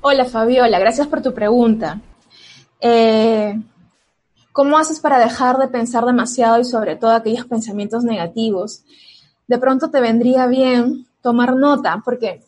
[0.00, 2.00] Hola Fabiola, gracias por tu pregunta.
[2.80, 3.58] Eh,
[4.54, 8.84] ¿Cómo haces para dejar de pensar demasiado y sobre todo aquellos pensamientos negativos?
[9.48, 12.40] De pronto te vendría bien tomar nota, porque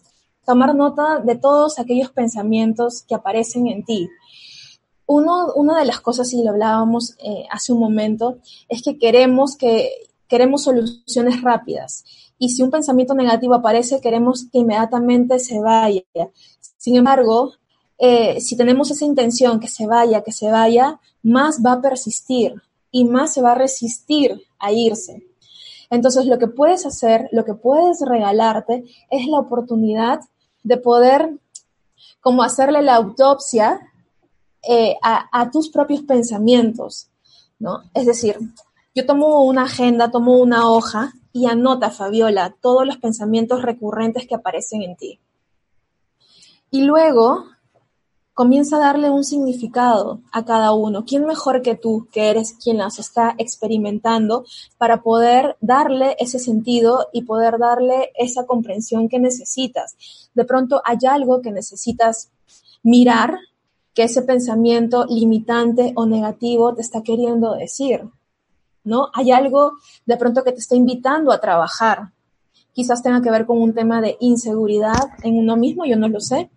[0.45, 4.09] tomar nota de todos aquellos pensamientos que aparecen en ti.
[5.05, 8.39] Uno, una de las cosas, y lo hablábamos eh, hace un momento,
[8.69, 9.91] es que queremos que
[10.29, 12.05] queremos soluciones rápidas.
[12.39, 16.05] y si un pensamiento negativo aparece, queremos que inmediatamente se vaya.
[16.77, 17.55] Sin embargo,
[17.99, 22.55] eh, si tenemos esa intención que se vaya, que se vaya, más va a persistir
[22.91, 25.27] y más se va a resistir a irse.
[25.89, 30.21] Entonces, lo que puedes hacer, lo que puedes regalarte es la oportunidad
[30.63, 31.39] de poder
[32.21, 33.81] como hacerle la autopsia
[34.69, 37.09] eh, a, a, tus propios pensamientos,
[37.59, 37.83] ¿no?
[37.95, 38.37] Es decir,
[38.95, 44.35] yo tomo una agenda, tomo una hoja y anota, Fabiola, todos los pensamientos recurrentes que
[44.35, 45.21] aparecen en ti.
[46.71, 47.45] Y luego
[48.37, 51.07] comienza a darle un significado a cada uno.
[51.07, 54.45] ¿Quién mejor que tú, que eres quien las está experimentando,
[54.77, 59.97] para poder darle ese sentido y poder darle esa comprensión que necesitas?
[60.35, 62.31] De pronto hay algo que necesitas
[62.83, 63.39] mirar
[63.95, 68.03] que ese pensamiento limitante o negativo te está queriendo decir,
[68.85, 69.09] ¿no?
[69.15, 72.13] Hay algo de pronto que te está invitando a trabajar.
[72.75, 76.21] Quizás tenga que ver con un tema de inseguridad en uno mismo, yo no lo
[76.21, 76.51] sé,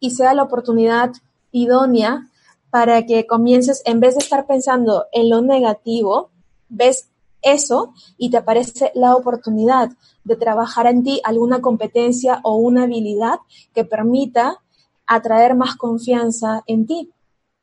[0.00, 1.12] y sea la oportunidad
[1.52, 2.28] idónea
[2.70, 6.30] para que comiences, en vez de estar pensando en lo negativo,
[6.68, 7.08] ves
[7.42, 9.90] eso y te aparece la oportunidad
[10.24, 13.38] de trabajar en ti alguna competencia o una habilidad
[13.72, 14.60] que permita
[15.06, 17.10] atraer más confianza en ti.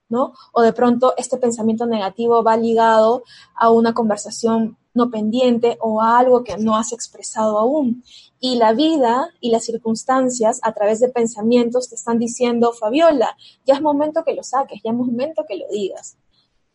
[0.09, 0.33] ¿no?
[0.51, 3.23] O de pronto este pensamiento negativo va ligado
[3.55, 8.03] a una conversación no pendiente o a algo que no has expresado aún.
[8.45, 13.35] Y la vida y las circunstancias a través de pensamientos te están diciendo, Fabiola,
[13.65, 16.15] ya es momento que lo saques, ya es momento que lo digas.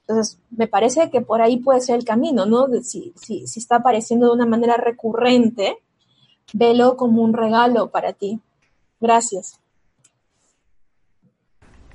[0.01, 2.66] Entonces, me parece que por ahí puede ser el camino, ¿no?
[2.83, 5.77] Si, si, si está apareciendo de una manera recurrente,
[6.53, 8.41] velo como un regalo para ti.
[9.01, 9.61] Gracias.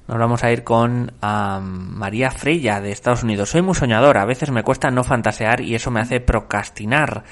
[0.07, 3.49] Nos vamos a ir con María Freya de Estados Unidos.
[3.49, 7.25] Soy muy soñadora, a veces me cuesta no fantasear y eso me hace procrastinar.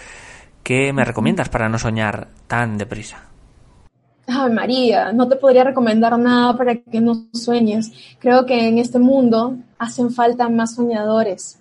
[0.64, 3.26] ¿Qué me recomiendas para no soñar tan deprisa?
[4.28, 7.92] Ay, María, no te podría recomendar nada para que no sueñes.
[8.20, 11.60] Creo que en este mundo hacen falta más soñadores.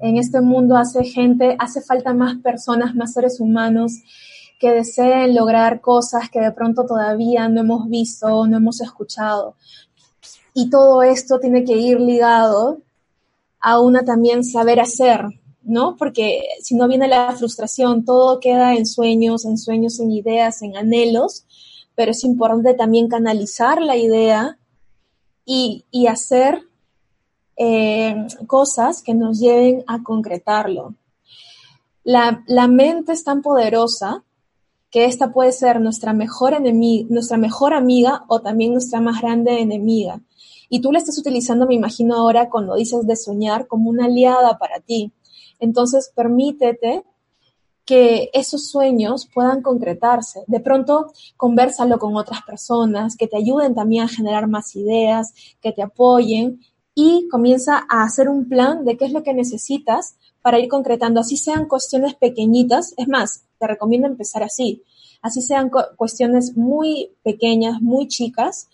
[0.00, 3.92] En este mundo hace gente, hace falta más personas, más seres humanos
[4.58, 9.54] que deseen lograr cosas que de pronto todavía no hemos visto, no hemos escuchado.
[10.52, 12.78] Y todo esto tiene que ir ligado
[13.60, 15.26] a una también saber hacer,
[15.68, 15.96] ¿no?
[15.96, 20.76] Porque si no viene la frustración, todo queda en sueños, en sueños, en ideas, en
[20.76, 21.44] anhelos,
[21.94, 24.58] pero es importante también canalizar la idea
[25.44, 26.62] y, hacer
[27.56, 30.94] eh, cosas que nos lleven a concretarlo.
[32.04, 34.24] La, mente es tan poderosa
[34.90, 39.60] que esta puede ser nuestra mejor enemiga, nuestra mejor amiga o también nuestra más grande
[39.60, 40.20] enemiga.
[40.70, 44.56] Y tú la estás utilizando, me imagino ahora, cuando dices de soñar, como una aliada
[44.58, 45.12] para ti.
[45.58, 47.04] Entonces, permítete
[47.84, 50.44] que esos sueños puedan concretarse.
[50.46, 55.32] De pronto, conversalo con otras personas que te ayuden también a generar más ideas,
[55.62, 56.60] que te apoyen
[56.94, 61.20] y comienza a hacer un plan de qué es lo que necesitas para ir concretando,
[61.20, 62.92] así sean cuestiones pequeñitas.
[62.96, 64.82] Es más, te recomiendo empezar así,
[65.22, 68.68] así sean cuestiones muy pequeñas, muy chicas,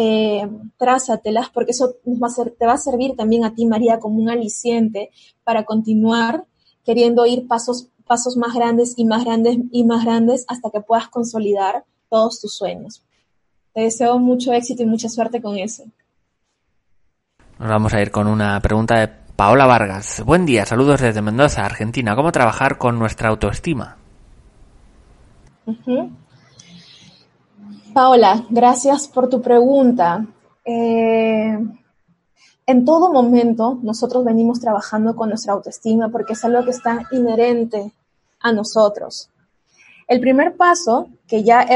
[0.00, 4.22] eh, trázatelas porque eso va a te va a servir también a ti, María, como
[4.22, 5.10] un aliciente
[5.42, 6.44] para continuar
[6.84, 11.08] queriendo ir pasos, pasos más grandes y más grandes y más grandes hasta que puedas
[11.08, 13.02] consolidar todos tus sueños.
[13.74, 15.82] Te deseo mucho éxito y mucha suerte con eso.
[17.58, 20.22] Nos vamos a ir con una pregunta de Paola Vargas.
[20.24, 22.14] Buen día, saludos desde Mendoza, Argentina.
[22.14, 23.96] ¿Cómo trabajar con nuestra autoestima?
[27.98, 30.24] Paola, gracias por tu pregunta.
[30.64, 31.58] Eh,
[32.64, 37.90] en todo momento nosotros venimos trabajando con nuestra autoestima porque es algo que está inherente
[38.38, 39.30] a nosotros.
[40.06, 41.66] El primer paso, que ya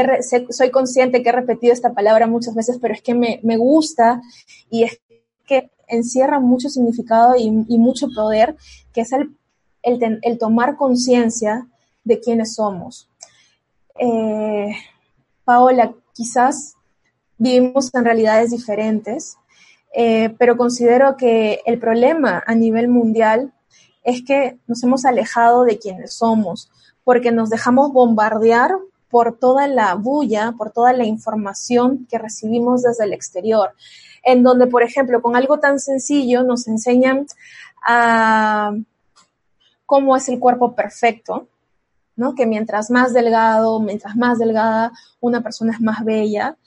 [0.49, 4.21] soy consciente que he repetido esta palabra muchas veces, pero es que me, me gusta
[4.69, 5.01] y es
[5.45, 8.55] que encierra mucho significado y, mucho poder,
[8.93, 9.35] que es el,
[9.83, 11.67] el tomar conciencia
[12.05, 13.09] de quiénes somos.
[13.99, 14.73] Eh,
[15.43, 16.75] Paola, quizás
[17.37, 19.37] vivimos en realidades diferentes,
[19.93, 23.53] eh, pero considero que el problema a nivel mundial
[24.03, 26.71] es que nos hemos alejado de quienes somos,
[27.03, 28.71] porque nos dejamos bombardear
[29.09, 33.73] por toda la bulla, por toda la información que recibimos desde el exterior,
[34.23, 37.27] en donde, por ejemplo, con algo tan sencillo nos enseñan
[37.85, 38.71] a
[39.85, 41.47] cómo es el cuerpo perfecto,
[42.35, 46.57] Que mientras más delgado, mientras más delgada, una persona es más bella.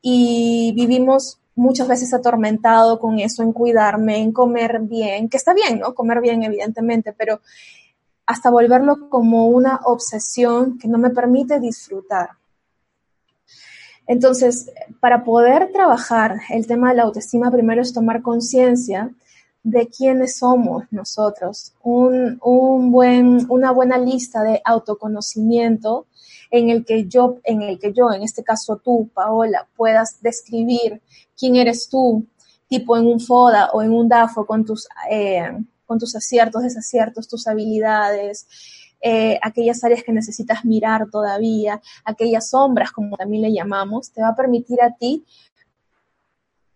[0.00, 5.80] Y vivimos muchas veces atormentado con eso, en cuidarme, en comer bien, que está bien,
[5.80, 5.94] ¿no?
[5.94, 7.40] Comer bien, evidentemente, pero
[8.26, 12.30] hasta volverlo como una obsesión que no me permite disfrutar.
[14.06, 19.10] Entonces, para poder trabajar el tema de la autoestima, primero es tomar conciencia
[19.62, 22.38] de quiénes somos nosotros, un,
[22.90, 26.06] buen, una buena lista de autoconocimiento
[26.50, 31.00] en el que yo, en el que yo, en este caso tú, Paola, puedas describir
[31.38, 32.26] quién eres tú,
[32.68, 35.52] tipo en un FODA o en un DAFO con tus, eh,
[35.86, 38.46] con tus aciertos, desaciertos, tus habilidades,
[39.00, 44.28] eh, aquellas áreas que necesitas mirar todavía, aquellas sombras, como también le llamamos, te va
[44.28, 45.24] a permitir a ti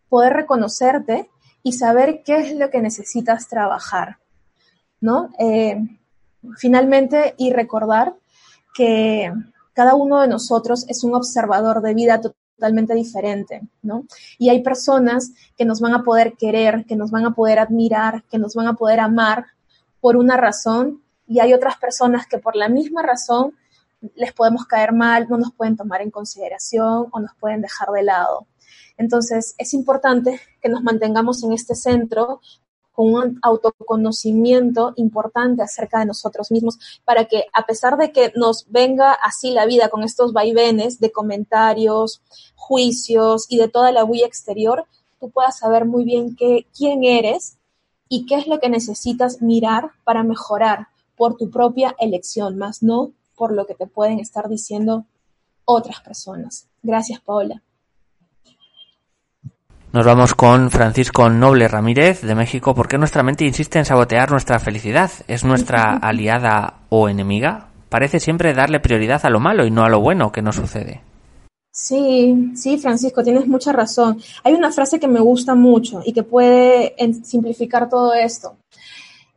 [0.09, 1.31] poder reconocerte
[1.67, 4.19] y saber qué es lo que necesitas trabajar,
[5.01, 5.31] ¿no?
[5.37, 5.77] Eh,
[6.59, 8.15] finalmente, y recordar
[8.73, 9.33] que
[9.73, 14.05] cada uno de nosotros es un observador de vida totalmente diferente, ¿no?
[14.39, 18.23] Y hay personas que nos van a poder querer, que nos van a poder admirar,
[18.31, 19.47] que nos van a poder amar
[20.01, 23.57] por una razón, y hay otras personas que por la misma razón
[24.15, 28.05] les podemos caer mal, no nos pueden tomar en consideración o nos pueden dejar de
[28.05, 28.47] lado.
[28.97, 32.41] Entonces, es importante que nos mantengamos en este centro
[32.97, 38.71] con un autoconocimiento importante acerca de nosotros mismos para que a pesar de que nos
[38.71, 42.23] venga así la vida con estos vaivenes de comentarios,
[42.55, 44.87] juicios y de toda la bulla exterior,
[45.21, 47.59] tú puedas saber muy bien quién eres
[48.09, 53.13] y qué es lo que necesitas mirar para mejorar por tu propia elección, más no
[53.37, 55.05] por lo que te pueden estar diciendo
[55.67, 56.67] otras personas.
[56.83, 57.63] Gracias, Paola.
[59.97, 62.75] Nos vamos con Francisco Noble Ramírez de México.
[62.75, 65.11] ¿Por qué nuestra mente insiste en sabotear nuestra felicidad?
[65.27, 67.71] ¿Es nuestra aliada o enemiga?
[67.89, 71.01] Parece siempre darle prioridad a lo malo y no a lo bueno que nos sucede.
[71.71, 74.21] Sí, sí, Francisco, tienes mucha razón.
[74.45, 76.95] Hay una frase que me gusta mucho y que puede
[77.25, 78.59] simplificar todo esto.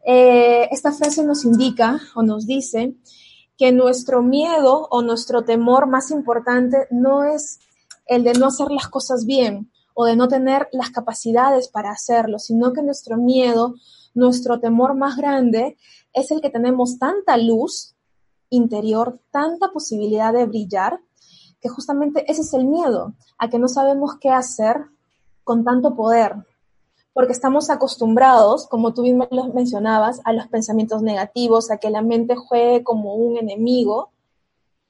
[0.05, 2.95] Eh, esta frase nos indica o nos dice
[3.57, 7.62] que nuestro miedo o nuestro temor más importante no es
[8.07, 9.70] el de no hacer las cosas bien,
[10.01, 13.75] o de no tener las capacidades para hacerlo, sino que nuestro miedo,
[14.13, 15.75] nuestro temor más grande
[16.13, 17.97] es el que tenemos tanta luz
[18.49, 21.01] interior, tanta posibilidad de brillar,
[21.59, 24.85] que justamente ese es el miedo, a que no sabemos qué hacer
[25.43, 26.33] con tanto poder,
[27.11, 32.01] porque estamos acostumbrados, como tú mismo lo mencionabas, a los pensamientos negativos, a que la
[32.01, 34.13] mente juegue como un enemigo,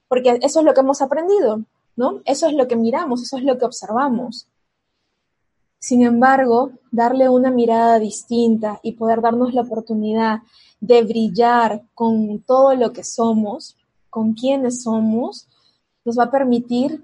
[0.06, 1.64] porque eso es lo que hemos aprendido,
[1.96, 2.20] ¿no?
[2.26, 4.46] Eso es lo que miramos, eso es lo que observamos.
[5.80, 10.40] Sin embargo, darle una mirada distinta y poder darnos la oportunidad
[10.78, 13.76] de brillar con todo lo que somos,
[14.10, 15.48] con quienes somos,
[16.04, 17.02] nos va a permitir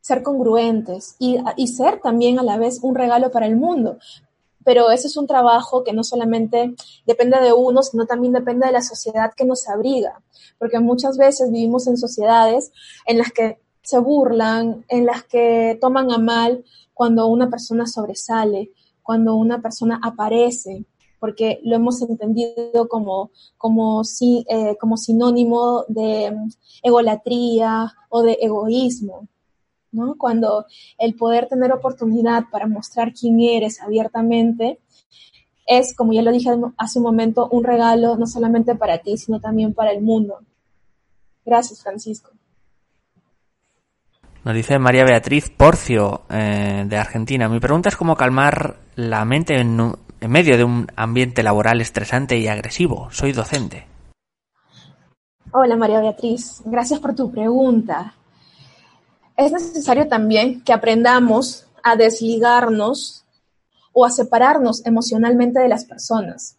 [0.00, 1.38] ser congruentes y,
[1.68, 3.98] ser también a la vez un regalo para el mundo.
[4.64, 6.74] Pero ese es un trabajo que no solamente
[7.06, 10.20] depende de uno, sino también depende de la sociedad que nos abriga.
[10.58, 12.72] Porque muchas veces vivimos en sociedades
[13.06, 16.64] en las que se burlan, en las que toman a mal
[16.94, 18.70] cuando una persona sobresale,
[19.02, 20.86] cuando una persona aparece,
[21.20, 24.02] porque lo hemos entendido como, como,
[24.48, 26.48] eh, como sinónimo de mm,
[26.82, 29.28] egolatría o de egoísmo.
[29.92, 30.16] ¿no?
[30.18, 30.66] Cuando
[30.98, 34.80] el poder tener oportunidad para mostrar quién eres abiertamente
[35.66, 39.40] es, como ya lo dije hace un momento, un regalo no solamente para ti, sino
[39.40, 40.40] también para el mundo.
[41.44, 42.32] Gracias, Francisco.
[44.44, 47.48] Nos dice María Beatriz Porcio, eh, de Argentina.
[47.48, 52.36] Mi pregunta es cómo calmar la mente en, en medio de un ambiente laboral estresante
[52.36, 53.08] y agresivo.
[53.10, 53.86] Soy docente.
[55.50, 58.14] Hola María Beatriz, gracias por tu pregunta.
[59.34, 63.24] Es necesario también que aprendamos a desligarnos
[63.94, 66.58] o a separarnos emocionalmente de las personas.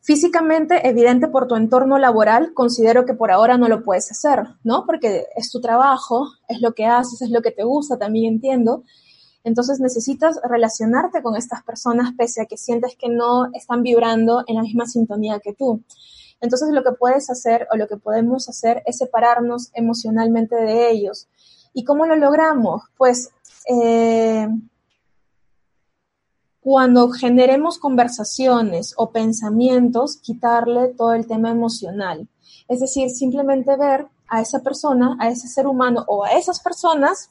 [0.00, 4.86] Físicamente, evidente por tu entorno laboral, considero que por ahora no lo puedes hacer, ¿no?
[4.86, 8.84] Porque es tu trabajo, es lo que haces, es lo que te gusta, también entiendo.
[9.44, 14.56] Entonces necesitas relacionarte con estas personas pese a que sientes que no están vibrando en
[14.56, 15.82] la misma sintonía que tú.
[16.40, 21.28] Entonces lo que puedes hacer o lo que podemos hacer es separarnos emocionalmente de ellos.
[21.72, 22.82] ¿Y cómo lo logramos?
[22.96, 23.30] Pues
[23.68, 24.48] eh,
[26.68, 32.28] cuando generemos conversaciones o pensamientos, quitarle todo el tema emocional.
[32.68, 37.30] Es decir, simplemente ver a esa persona, a ese ser humano o a esas personas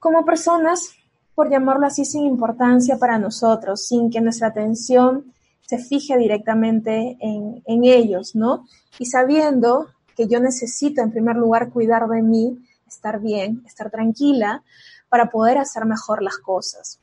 [0.00, 0.90] como personas,
[1.36, 5.32] por llamarlo así, sin importancia para nosotros, sin que nuestra atención
[5.64, 8.66] se fije directamente en, ellos, ¿no?
[8.98, 12.58] Y sabiendo que yo necesito en primer lugar cuidar de mí,
[12.88, 14.64] estar bien, estar tranquila,
[15.08, 16.98] para poder hacer mejor las cosas.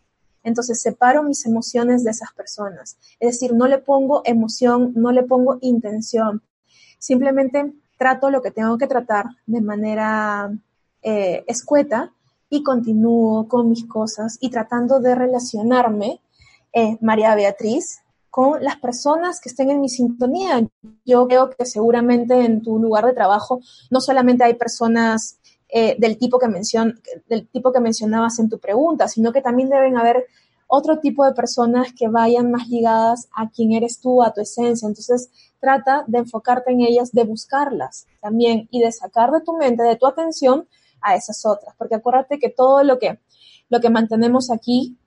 [0.47, 2.97] Entonces separo mis emociones de esas personas.
[3.19, 6.41] Es decir, no le pongo emoción, no le pongo intención.
[6.99, 10.49] Simplemente trato lo que tengo que tratar de manera
[11.03, 12.13] eh, escueta
[12.49, 16.21] y continúo con mis cosas y tratando de relacionarme,
[16.71, 20.65] eh, María Beatriz, con las personas que estén en mi sintonía.
[21.05, 23.59] Yo creo que seguramente en tu lugar de trabajo
[23.91, 25.39] no solamente hay personas
[25.69, 29.69] eh, del, tipo que mencion, del tipo que mencionabas en tu pregunta, sino que también
[29.69, 30.25] deben haber
[30.67, 34.87] otro tipo de personas que vayan más ligadas a quién eres tú, a tu esencia.
[34.87, 39.83] Entonces, trata de enfocarte en ellas, de buscarlas también y de sacar de tu mente,
[39.83, 40.67] de tu atención
[41.01, 41.75] a esas otras.
[41.77, 43.19] Porque acuérdate que todo lo que,
[43.69, 44.97] lo que mantenemos aquí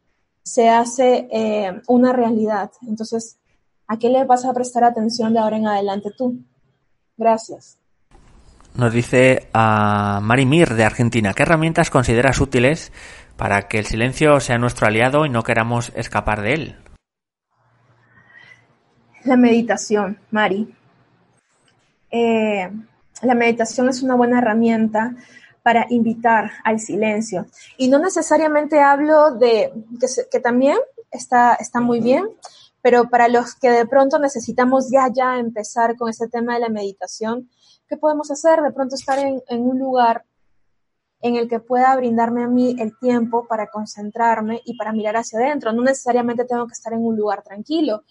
[0.42, 2.70] se hace eh, una realidad.
[2.86, 3.38] Entonces,
[3.86, 6.38] ¿a qué le vas a prestar atención de ahora en adelante tú?
[7.16, 7.79] Gracias.
[8.74, 12.92] Nos dice a Marimir de Argentina, ¿qué herramientas consideras útiles
[13.36, 16.76] para que el silencio sea nuestro aliado y no queramos escapar de él?
[19.24, 20.74] La meditación, Mari.
[22.10, 22.70] Eh,
[23.22, 25.14] la meditación es una buena herramienta
[25.62, 27.46] para invitar al silencio.
[27.76, 29.72] Y no necesariamente hablo de
[30.30, 30.78] que, también
[31.10, 32.24] está, está muy bien,
[32.82, 36.68] pero para los que de pronto necesitamos ya, ya empezar con este tema de la
[36.70, 37.50] meditación,
[37.90, 38.62] ¿qué podemos hacer?
[38.62, 40.24] De pronto estar en, un lugar
[41.20, 45.40] en el que pueda brindarme a mí el tiempo para concentrarme y para mirar hacia
[45.40, 45.72] adentro.
[45.72, 48.04] No necesariamente tengo que estar en un lugar tranquilo.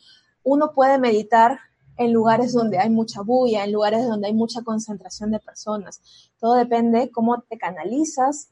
[0.44, 1.60] Uno puede meditar
[1.96, 6.02] en lugares donde hay mucha bulla, en lugares donde hay mucha concentración de personas.
[6.40, 8.50] Todo depende cómo te canalizas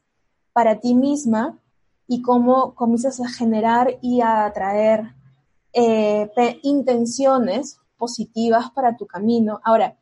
[0.54, 1.58] para ti misma
[2.06, 5.14] y cómo comienzas a generar y a atraer
[5.74, 6.30] eh,
[6.62, 9.60] intenciones positivas para tu camino.
[9.62, 9.98] Ahora,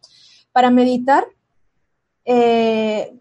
[0.56, 1.26] para meditar,
[2.24, 3.14] eh,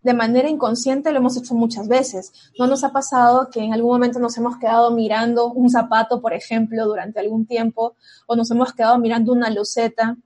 [0.00, 2.32] de manera inconsciente lo hemos hecho muchas veces.
[2.56, 6.34] ¿No nos ha pasado que en algún momento nos hemos quedado mirando un zapato, por
[6.34, 7.96] ejemplo, durante algún tiempo,
[8.28, 10.16] o nos hemos quedado mirando una loseta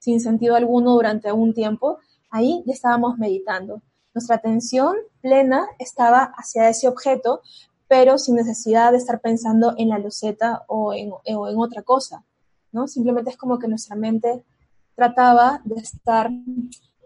[0.00, 1.98] sin sentido alguno durante algún tiempo?
[2.32, 3.80] Ahí ya estábamos meditando.
[4.12, 7.42] Nuestra atención plena estaba hacia ese objeto,
[7.86, 12.24] pero sin necesidad de estar pensando en la loseta o en, o en otra cosa,
[12.72, 12.88] ¿no?
[12.88, 14.42] Simplemente es como que nuestra mente
[15.02, 16.30] trataba de estar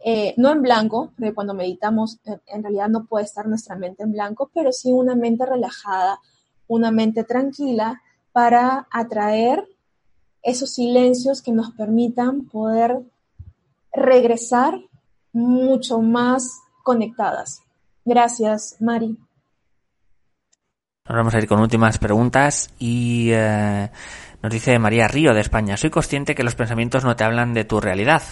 [0.04, 4.12] eh, no en blanco, porque cuando meditamos en realidad no puede estar nuestra mente en
[4.12, 6.20] blanco, pero sí una mente relajada,
[6.68, 9.66] una mente tranquila para atraer
[10.42, 13.00] esos silencios que nos permitan poder
[13.92, 14.78] regresar
[15.32, 17.62] mucho más conectadas.
[18.04, 19.16] Gracias, Mari.
[21.06, 23.90] Ahora vamos a ir con últimas preguntas y eh,
[24.42, 25.76] nos dice María Río de España.
[25.76, 28.22] Soy consciente que los pensamientos no te hablan de tu realidad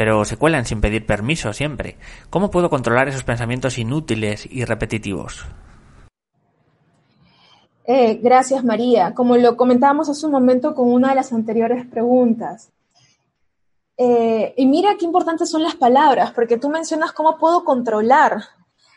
[0.00, 1.98] pero se cuelan sin pedir permiso siempre.
[2.30, 5.44] ¿Cómo puedo controlar esos pensamientos inútiles y repetitivos?
[7.84, 9.14] Eh, gracias, María.
[9.14, 12.70] Como lo comentábamos hace un momento con una de las anteriores preguntas.
[13.98, 18.44] Eh, y mira qué importantes son las palabras, porque tú mencionas cómo puedo controlar.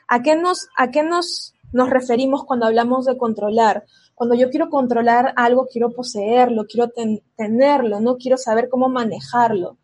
[0.07, 3.83] ¿A qué nos, a qué nos, nos referimos cuando hablamos de controlar?
[4.23, 6.89] Cuando yo quiero controlar algo, quiero poseerlo, quiero
[7.35, 9.75] tenerlo, no quiero saber cómo manejarlo.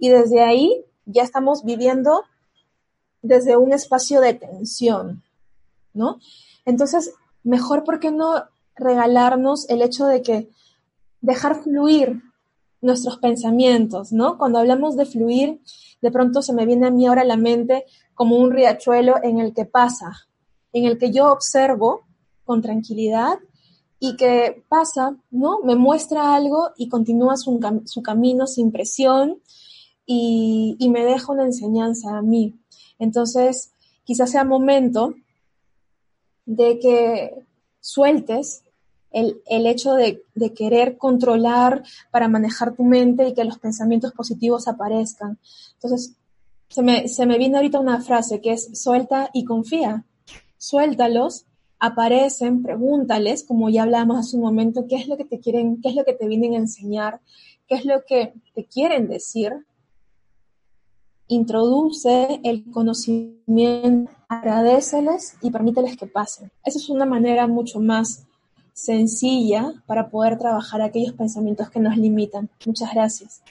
[0.00, 2.24] Y desde ahí ya estamos viviendo
[3.22, 5.22] desde un espacio de tensión,
[5.92, 6.18] ¿no?
[6.64, 7.14] Entonces,
[7.44, 8.42] mejor, ¿por qué no
[8.74, 10.48] regalarnos el hecho de que
[11.20, 12.20] dejar fluir
[12.80, 14.38] nuestros pensamientos, ¿no?
[14.38, 15.60] Cuando hablamos de fluir,
[16.02, 17.84] de pronto se me viene a mí ahora la mente
[18.14, 20.26] como un riachuelo en el que pasa,
[20.72, 22.02] en el que yo observo
[22.44, 23.38] con tranquilidad
[24.06, 25.60] y que pasa, ¿no?
[25.64, 29.40] Me muestra algo y continúa su, su camino sin presión,
[30.06, 32.54] y, me deja una enseñanza a mí.
[32.98, 33.72] Entonces,
[34.04, 35.14] quizás sea momento
[36.44, 37.46] de que
[37.80, 38.62] sueltes
[39.10, 40.22] el, hecho de,
[40.54, 45.38] querer controlar para manejar tu mente y que los pensamientos positivos aparezcan.
[45.76, 46.14] Entonces,
[46.68, 50.04] se me, se me viene ahorita una frase que es suelta y confía.
[50.58, 51.46] Suéltalos,
[51.78, 55.90] aparecen, pregúntales, como ya hablamos hace un momento, qué es lo que te quieren, qué
[55.90, 57.20] es lo que te vienen a enseñar,
[57.68, 59.52] qué es lo que te quieren decir
[61.28, 66.50] introduce el conocimiento, agradeceles y permíteles que pasen.
[66.64, 68.26] Esa es una manera mucho más
[68.72, 72.50] sencilla para poder trabajar aquellos pensamientos que nos limitan.
[72.66, 73.42] Muchas gracias.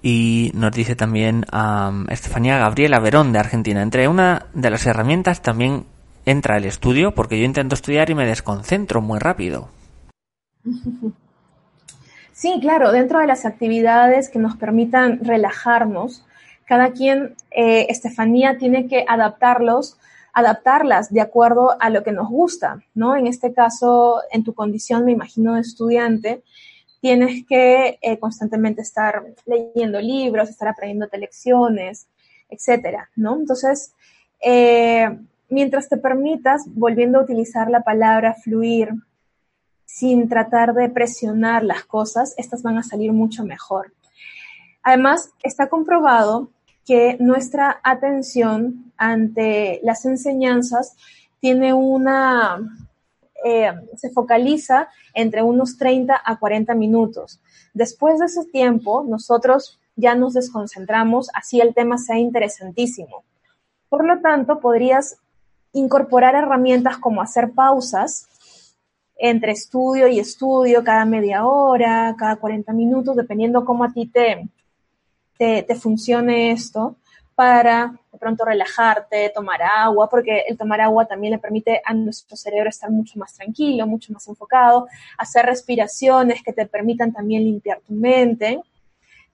[0.00, 3.82] Y nos dice también a Estefanía Gabriela Verón de Argentina.
[3.82, 5.86] Entre una de las herramientas también
[6.30, 9.68] entra el estudio, porque yo intento estudiar y me desconcentro muy rápido.
[12.32, 16.24] Sí, claro, dentro de las actividades que nos permitan relajarnos,
[16.66, 19.98] cada quien, eh, Estefanía, tiene que adaptarlos
[20.38, 23.16] adaptarlas de acuerdo a lo que nos gusta, ¿no?
[23.16, 26.44] En este caso, en tu condición, me imagino, de estudiante,
[27.00, 32.06] tienes que eh, constantemente estar leyendo libros, estar aprendiendo lecciones,
[32.48, 33.36] etcétera, ¿no?
[33.36, 33.94] Entonces,
[34.40, 35.18] eh,
[35.48, 38.90] mientras te permitas, volviendo a utilizar la palabra fluir,
[39.84, 43.92] sin tratar de presionar las cosas, estas van a salir mucho mejor.
[44.82, 46.50] Además, está comprobado
[46.84, 50.96] que nuestra atención ante las enseñanzas
[51.40, 52.58] tiene una,
[53.44, 57.40] eh, se focaliza entre unos 30 a 40 minutos.
[57.74, 63.24] Después de ese tiempo, nosotros ya nos desconcentramos, así el tema sea interesantísimo.
[63.88, 65.18] Por lo tanto, podrías
[65.72, 68.28] incorporar herramientas como hacer pausas
[69.18, 74.48] entre estudio y estudio cada media hora, cada 40 minutos, dependiendo cómo a ti te,
[75.36, 76.96] te, funcione esto,
[77.34, 82.36] para de pronto relajarte, tomar agua, porque el tomar agua también le permite a nuestro
[82.36, 84.86] cerebro estar mucho más tranquilo, mucho más enfocado,
[85.18, 88.60] hacer respiraciones que te permitan también limpiar tu mente,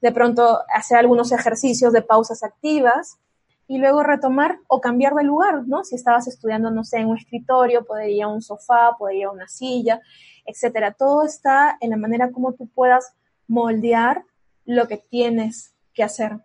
[0.00, 3.18] de pronto hacer algunos ejercicios de pausas activas
[3.66, 5.84] y luego retomar o cambiar de lugar, ¿no?
[5.84, 9.24] Si estabas estudiando, no sé, en un escritorio, poder ir a un sofá, poder ir
[9.24, 10.00] a una silla,
[10.44, 10.92] etcétera.
[10.92, 13.14] Todo está en la manera como tú puedas
[13.48, 14.24] moldear
[14.64, 16.38] lo que tienes que hacer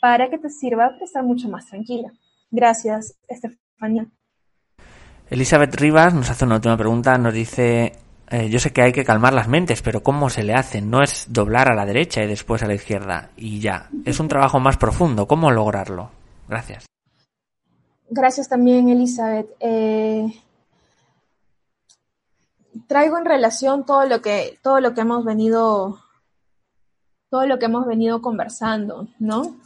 [0.00, 2.12] para que te sirva para estar mucho más tranquila.
[2.50, 4.06] Gracias, Estefanía.
[5.30, 7.92] Elizabeth Rivas nos hace una última pregunta, nos dice,
[8.30, 10.80] eh, yo sé que hay que calmar las mentes, pero ¿cómo se le hace?
[10.82, 13.88] No es doblar a la derecha y después a la izquierda y ya.
[14.04, 15.26] Es un trabajo más profundo.
[15.26, 16.10] ¿Cómo lograrlo?
[16.48, 16.86] Gracias.
[18.08, 19.48] Gracias también, Elizabeth.
[19.60, 20.26] Eh,
[22.86, 25.98] traigo en relación todo lo que todo lo que hemos venido
[27.30, 29.56] todo lo que hemos venido conversando, ¿no?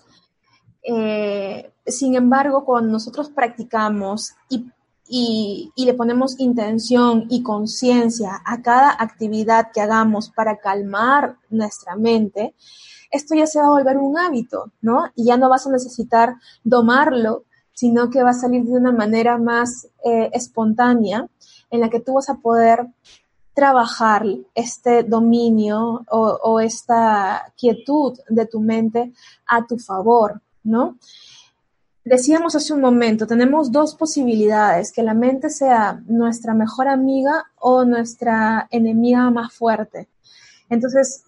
[0.82, 4.70] Eh, sin embargo, cuando nosotros practicamos y,
[5.74, 12.54] y le ponemos intención y conciencia a cada actividad que hagamos para calmar nuestra mente,
[13.10, 15.06] esto ya se va a volver un hábito, ¿no?
[15.14, 16.34] Y ya no vas a necesitar
[16.64, 21.28] domarlo, sino que va a salir de una manera más eh, espontánea
[21.70, 22.86] en la que tú vas a poder
[23.54, 29.12] trabajar este dominio o, o, esta quietud de tu mente
[29.46, 30.96] a tu favor, ¿no?
[32.04, 37.84] Decíamos hace un momento, tenemos dos posibilidades, que la mente sea nuestra mejor amiga o
[37.84, 40.08] nuestra enemiga más fuerte.
[40.70, 41.24] Entonces,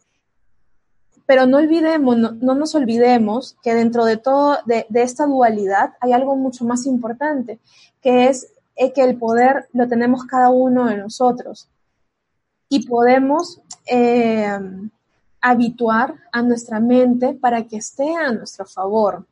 [1.31, 6.35] pero no olvidemos, no, nos olvidemos que dentro de todo, de, esta dualidad, hay algo
[6.35, 7.61] mucho más importante,
[8.03, 11.68] que es eh, que el poder lo tenemos cada uno de nosotros.
[12.68, 14.59] Y podemos eh,
[15.41, 19.24] habituar a nuestra mente para que esté a nuestro favor.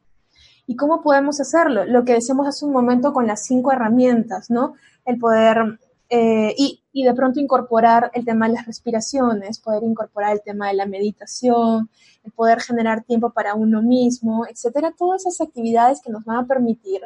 [0.68, 1.84] ¿Y cómo podemos hacerlo?
[1.84, 4.74] Lo que decíamos hace un momento con las cinco herramientas, ¿no?
[5.04, 5.80] El poder
[6.10, 10.66] eh, y, y, de pronto incorporar el tema de las respiraciones, poder incorporar el tema
[10.66, 11.88] de la meditación,
[12.24, 16.46] el poder generar tiempo para uno mismo, etcétera, todas esas actividades que nos van a
[16.46, 17.02] permitir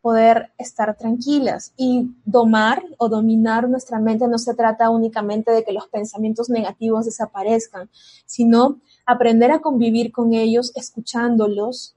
[0.00, 4.26] poder estar tranquilas y domar o dominar nuestra mente.
[4.28, 7.90] No se trata únicamente de que los pensamientos negativos desaparezcan,
[8.24, 11.96] sino aprender a convivir con ellos, escuchándolos,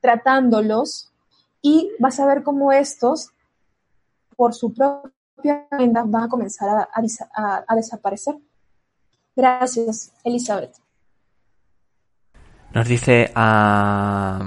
[0.00, 1.12] tratándolos
[1.60, 3.32] y vas a ver cómo estos,
[4.34, 5.12] por su propia
[5.42, 8.36] van a comenzar a, desaparecer.
[9.34, 10.74] Gracias, Elizabeth.
[12.74, 14.40] Nos dice una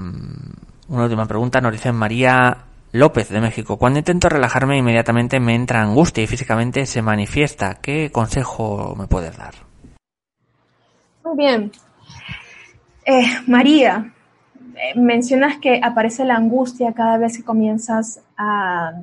[0.87, 3.77] última pregunta, nos dice María López de México.
[3.77, 7.75] Cuando intento relajarme inmediatamente me entra angustia y físicamente se manifiesta.
[7.75, 9.53] ¿Qué consejo me puedes dar?
[11.23, 11.71] Muy bien.
[13.05, 14.13] Eh, María,
[14.75, 18.93] eh, mencionas que aparece la angustia cada vez que comienzas a,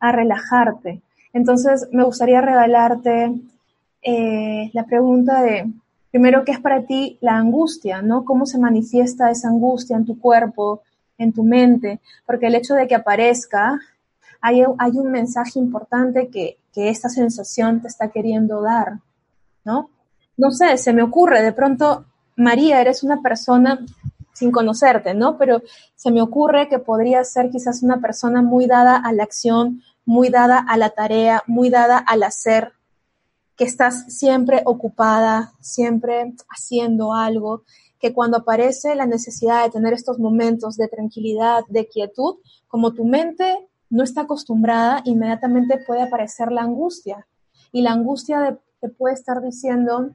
[0.00, 1.00] a relajarte.
[1.32, 3.32] Entonces, me gustaría regalarte
[4.02, 5.70] eh, la pregunta de,
[6.10, 8.02] primero, ¿qué es para ti la angustia?
[8.02, 8.24] ¿no?
[8.24, 10.82] ¿Cómo se manifiesta esa angustia en tu cuerpo,
[11.18, 12.00] en tu mente?
[12.24, 13.78] Porque el hecho de que aparezca,
[14.40, 18.98] hay, hay un mensaje importante que, que esta sensación te está queriendo dar,
[19.64, 19.90] ¿no?
[20.36, 22.04] No sé, se me ocurre, de pronto,
[22.36, 23.80] María, eres una persona
[24.36, 25.38] sin conocerte, ¿no?
[25.38, 25.62] Pero
[25.94, 30.28] se me ocurre que podría ser quizás una persona muy dada a la acción, muy
[30.28, 32.72] dada a la tarea, muy dada al hacer,
[33.56, 37.62] que estás siempre ocupada, siempre haciendo algo,
[37.98, 42.36] que cuando aparece la necesidad de tener estos momentos de tranquilidad, de quietud,
[42.68, 47.26] como tu mente no está acostumbrada, inmediatamente puede aparecer la angustia.
[47.72, 50.10] Y la angustia te puede estar diciendo,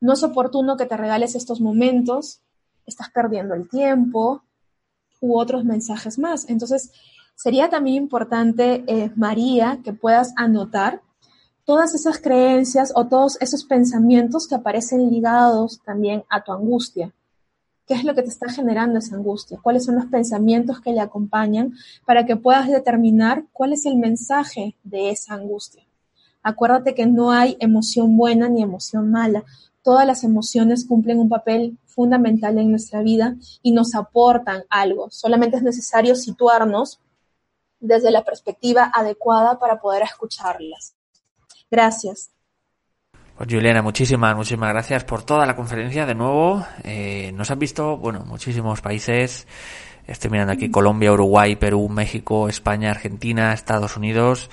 [0.00, 2.42] no es oportuno que te regales estos momentos,
[2.86, 4.42] estás perdiendo el tiempo,
[5.20, 6.48] u otros mensajes más.
[6.48, 6.90] Entonces,
[7.34, 11.02] Sería también importante, eh, María, que puedas anotar
[11.64, 17.12] todas esas creencias o todos esos pensamientos que aparecen ligados también a tu angustia.
[17.86, 19.58] ¿Qué es lo que te está generando esa angustia?
[19.60, 21.74] ¿Cuáles son los pensamientos que le acompañan
[22.06, 25.82] para que puedas determinar cuál es el mensaje de esa angustia?
[26.44, 29.44] Acuérdate que no hay emoción buena ni emoción mala.
[29.82, 35.10] Todas las emociones cumplen un papel fundamental en nuestra vida y nos aportan algo.
[35.10, 37.00] Solamente es necesario situarnos
[37.80, 40.94] desde la perspectiva adecuada para poder escucharlas.
[41.70, 42.30] Gracias.
[43.36, 46.64] Pues Juliana, muchísimas, muchísimas gracias por toda la conferencia de nuevo.
[46.84, 49.46] Eh, nos han visto, bueno, muchísimos países.
[50.06, 54.50] Estoy mirando aquí Colombia, Uruguay, Perú, México, España, Argentina, Estados Unidos.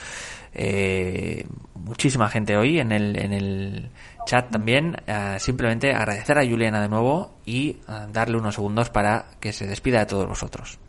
[0.54, 3.92] Eh, muchísima gente hoy en el, en el
[4.26, 4.98] chat también.
[5.08, 7.78] Eh, simplemente agradecer a Juliana de nuevo y
[8.12, 10.80] darle unos segundos para que se despida de todos vosotros.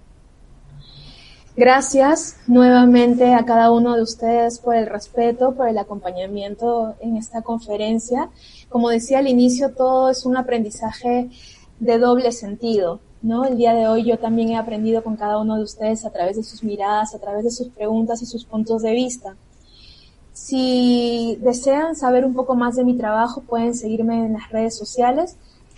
[1.56, 7.42] Gracias nuevamente a cada uno de ustedes por el respeto, por el acompañamiento en esta
[7.42, 8.30] conferencia.
[8.68, 11.28] Como decía al inicio, todo es un aprendizaje
[11.80, 13.44] de doble sentido, ¿no?
[13.44, 16.36] El día de hoy yo también he aprendido con cada uno de ustedes a través
[16.36, 19.34] de sus miradas, a través de sus preguntas y sus puntos de vista.
[20.42, 25.36] Si desean saber un poco más de mi trabajo, pueden seguirme en las redes sociales.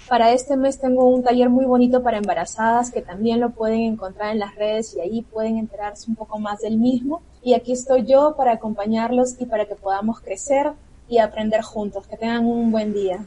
[0.09, 4.31] Para este mes tengo un taller muy bonito para embarazadas que también lo pueden encontrar
[4.31, 7.23] en las redes y ahí pueden enterarse un poco más del mismo.
[7.43, 10.73] Y aquí estoy yo para acompañarlos y para que podamos crecer
[11.09, 12.07] y aprender juntos.
[12.07, 13.27] Que tengan un buen día.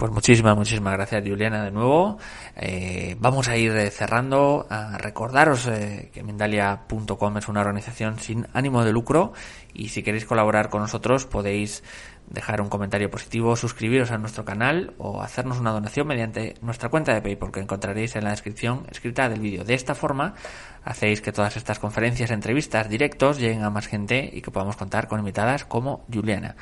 [0.00, 2.16] Pues muchísimas, muchísimas gracias Juliana de nuevo.
[2.56, 4.66] Eh, vamos a ir cerrando.
[4.70, 9.34] A recordaros eh, que Mendalia.com es una organización sin ánimo de lucro
[9.74, 11.84] y si queréis colaborar con nosotros podéis
[12.30, 17.12] dejar un comentario positivo, suscribiros a nuestro canal o hacernos una donación mediante nuestra cuenta
[17.12, 19.64] de PayPal que encontraréis en la descripción escrita del vídeo.
[19.64, 20.34] De esta forma
[20.82, 25.08] hacéis que todas estas conferencias, entrevistas, directos lleguen a más gente y que podamos contar
[25.08, 26.56] con invitadas como Juliana.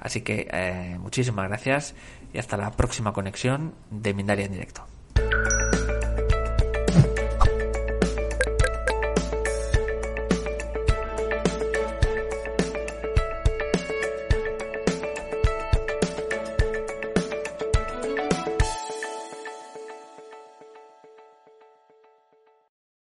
[0.00, 1.94] Así que eh, muchísimas gracias
[2.32, 4.86] y hasta la próxima conexión de Mindalia en directo.